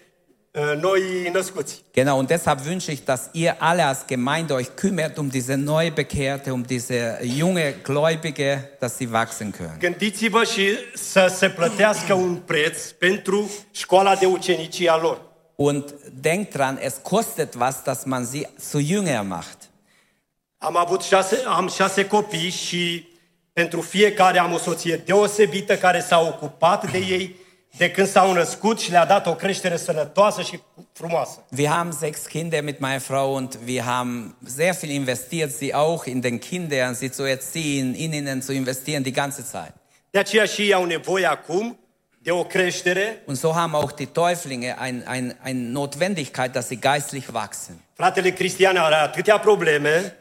născuți. 1.31 1.83
Genau, 1.93 2.17
und 2.17 2.27
deshalb 2.27 2.59
wünsche 2.65 2.91
ich, 2.91 3.03
dass 3.03 3.29
ihr 3.31 3.55
alle 3.59 3.85
als 3.85 4.05
Gemeinde 4.07 4.53
euch 4.53 4.75
kümmert 4.75 5.17
um 5.17 5.29
diese 5.29 5.55
Neubekehrte, 5.55 6.51
um 6.51 6.63
diese 6.63 7.19
junge 7.21 7.75
Gläubige, 7.83 8.69
dass 8.79 8.95
sie 8.97 9.07
wachsen 9.11 9.51
können. 9.51 9.77
Gândiți-vă 9.79 10.43
și 10.43 10.77
să 10.93 11.33
se 11.35 11.49
plătească 11.49 12.13
un 12.13 12.35
preț 12.35 12.91
pentru 12.91 13.49
școala 13.71 14.15
de 14.15 14.25
ucenicie 14.25 14.89
a 14.89 14.97
lor. 14.97 15.21
Und 15.55 15.93
denkt 16.21 16.53
dran, 16.53 16.79
es 16.81 16.95
kostet 17.01 17.55
was, 17.55 17.83
dass 17.83 18.03
man 18.03 18.25
sie 18.25 18.49
zu 18.59 18.79
Jünger 18.79 19.21
macht. 19.27 19.57
Am 20.57 20.77
avut 20.77 21.01
șase, 21.01 21.43
am 21.45 21.67
șase 21.67 22.07
copii 22.07 22.49
și 22.49 23.07
pentru 23.53 23.81
fiecare 23.81 24.39
am 24.39 24.53
o 24.53 24.57
soție 24.57 24.95
deosebită 25.05 25.77
care 25.77 25.99
s-a 25.99 26.19
ocupat 26.19 26.91
de 26.91 26.97
ei 26.97 27.35
de 27.77 27.91
când 27.91 28.07
s-au 28.07 28.33
născut 28.33 28.79
și 28.79 28.91
le-a 28.91 29.05
dat 29.05 29.27
o 29.27 29.35
creștere 29.35 29.77
sănătoasă 29.77 30.41
și 30.41 30.59
frumoasă. 30.93 31.45
Wir 31.57 31.69
haben 31.69 31.91
sechs 31.91 32.25
Kinder 32.25 32.63
mit 32.63 32.79
meiner 32.79 32.99
Frau 32.99 33.33
und 33.33 33.57
wir 33.65 33.81
haben 33.81 34.35
sehr 34.45 34.75
viel 34.79 34.91
investiert, 34.91 35.51
sie 35.51 35.73
auch 35.73 36.05
in 36.05 36.21
den 36.21 36.39
Kindern, 36.39 36.93
sie 36.93 37.09
zu 37.09 37.23
erziehen, 37.23 37.93
in 37.95 38.13
ihnen 38.13 38.41
zu 38.41 38.51
investieren 38.51 39.03
die 39.03 39.11
ganze 39.11 39.43
Zeit. 39.51 39.73
De 40.09 40.19
aceea 40.19 40.45
și 40.45 40.61
ei 40.61 40.73
au 40.73 40.85
nevoie 40.85 41.25
acum 41.25 41.77
de 42.17 42.31
o 42.31 42.43
creștere. 42.43 43.21
Und 43.25 43.37
so 43.37 43.53
haben 43.55 43.73
auch 43.73 43.91
die 43.91 44.05
Täuflinge 44.05 44.75
ein, 44.79 45.03
ein, 45.07 45.35
eine 45.43 45.59
Notwendigkeit, 45.59 46.55
dass 46.55 46.67
sie 46.67 46.79
geistlich 46.79 47.33
wachsen. 47.33 47.81
Fratele 47.93 48.31
Cristian 48.31 48.77
are 48.77 48.95
atâtea 48.95 49.39
probleme 49.39 50.15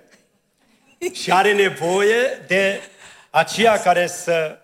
și 1.23 1.33
are 1.33 1.53
nevoie 1.53 2.43
de 2.47 2.81
aceia 3.31 3.81
care 3.81 4.07
să 4.07 4.62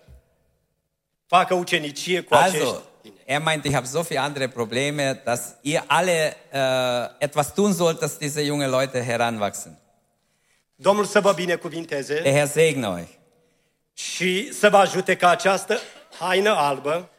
facă 1.29 1.53
ucenicie 1.53 2.21
cu 2.21 2.33
acești 2.33 2.57
Also, 2.59 2.81
er 3.25 3.41
meint, 3.41 3.63
ich 3.65 3.73
habe 3.73 3.85
so 3.87 4.01
viele 4.01 4.19
andere 4.19 4.47
Probleme, 4.47 5.21
dass 5.25 5.41
ihr 5.61 5.83
alle 5.87 6.35
äh, 6.51 7.09
etwas 7.19 7.53
tun 7.53 7.73
sollt, 7.73 7.99
dass 7.99 8.17
diese 8.17 8.41
junge 8.41 8.65
Leute 8.67 9.03
heranwachsen. 9.03 9.77
Domnul 10.75 11.05
să 11.05 11.19
vă 11.19 11.31
binecuvinteze 11.31 12.19
Der 12.21 12.33
Herr 12.33 12.47
segne 12.49 12.87
euch. 12.87 13.09
și 13.93 14.53
să 14.53 14.69
vă 14.69 14.77
ajute 14.77 15.15
ca 15.15 15.29
această 15.29 15.79
haină 16.19 16.49
albă 16.55 17.09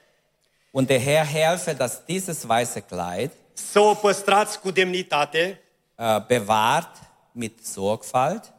Und 0.71 0.87
der 0.87 1.01
Herr 1.01 1.27
helfe, 1.27 1.73
dass 1.73 1.99
dieses 2.07 2.43
weiße 2.49 2.81
Kleid 2.89 3.31
să 3.53 3.81
o 3.81 3.95
păstrați 3.95 4.61
cu 4.61 4.71
demnitate. 4.71 5.61
äh, 5.99 6.27
bewahrt 6.27 6.97
mit 7.33 7.59
Sorgfalt. 7.67 8.53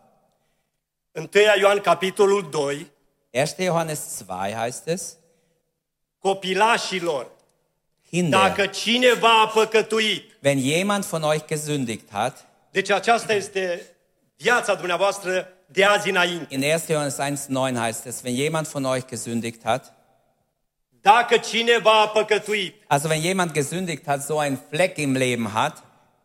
1 1.11 1.27
Ioan 1.59 1.79
capitolul 1.79 2.49
2, 2.49 2.91
1. 3.31 3.45
Johannes 3.57 4.23
2 4.27 4.53
heißt 4.53 4.87
es, 4.87 5.17
copilașilor, 6.21 7.27
Kinder, 8.10 8.39
dacă 8.39 8.65
cineva 8.65 9.41
a 9.41 9.47
păcătuit, 9.47 10.23
wenn 10.43 10.60
jemand 10.60 11.05
von 11.05 11.21
euch 11.23 11.45
gesündigt 11.47 12.10
hat, 12.12 12.45
deci 12.71 12.89
aceasta 12.89 13.34
este 13.34 13.81
viața 14.38 14.73
dumneavoastră 14.75 15.47
de 15.65 15.84
azi 15.86 16.10
înainte. 16.10 16.55
in 16.55 16.62
1. 16.63 16.79
Johannes 16.88 17.47
1,9 17.47 17.77
heißt 17.77 18.05
es, 18.05 18.21
wenn 18.23 18.36
jemand 18.43 18.67
von 18.67 18.84
euch 18.84 19.05
gesündigt 19.10 19.62
hat, 19.63 19.93
Dacă 21.01 21.38
cineva 21.38 22.01
a 22.01 22.07
păcătuit, 22.07 22.75
also 22.88 23.07
wenn 23.07 23.21
jemand 23.21 23.51
gesündigt 23.51 24.05
hat, 24.05 24.23
so 24.23 24.38
einen 24.41 24.60
Fleck 24.69 24.97
im 24.97 25.12
Leben 25.15 25.47
hat, 25.53 25.84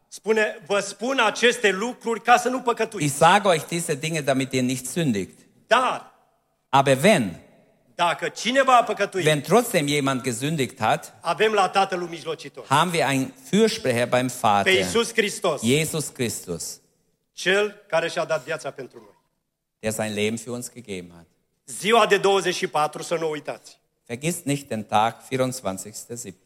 spune, 0.09 0.59
vă 0.67 0.81
spun 0.81 1.19
aceste 1.19 1.71
lucruri 1.71 2.23
ca 2.23 2.37
să 2.37 2.49
nu 2.49 2.57
ich 2.57 2.65
păcătuiți. 2.65 3.17
sage 3.17 3.49
euch 3.49 3.67
diese 3.69 3.95
Dinge, 3.95 4.21
damit 4.21 4.53
ihr 4.53 4.63
nicht 4.63 4.87
sündigt. 4.87 5.39
Dar, 5.67 6.13
Aber 6.69 6.99
wenn, 7.03 7.41
dacă 7.97 8.29
cineva 8.29 8.77
a 8.77 8.83
păcătuit, 8.83 9.27
wenn 9.27 9.41
trotzdem 9.41 9.87
jemand 9.87 10.23
gesündigt 10.23 10.81
hat, 10.81 11.15
avem 11.21 11.53
la 11.53 11.69
mijlocitor, 12.09 12.65
haben 12.69 12.93
wir 12.93 13.05
einen 13.05 13.35
Fürsprecher 13.49 14.09
beim 14.09 14.27
pe 14.27 14.35
Vater, 14.41 14.73
Iisus 14.73 15.13
Hristos, 15.13 15.63
Jesus 15.63 16.09
Christus, 16.09 16.81
Cel 17.33 17.85
care 17.89 18.09
și-a 18.09 18.25
dat 18.25 18.45
viața 18.45 18.71
pentru 18.71 18.99
noi. 18.99 19.15
der 19.81 19.93
sein 19.93 20.15
Leben 20.15 20.39
für 20.39 20.51
uns 20.51 20.71
gegeben 20.71 21.11
hat. 21.15 21.27
Ziua 21.65 22.07
de 22.07 22.17
24, 22.19 23.03
să 23.03 23.15
nu 23.15 23.31
uitați. 23.31 23.79
Vergisst 24.07 24.45
nicht 24.45 24.69
den 24.69 24.83
Tag 24.83 25.17
24.07. 25.23 26.46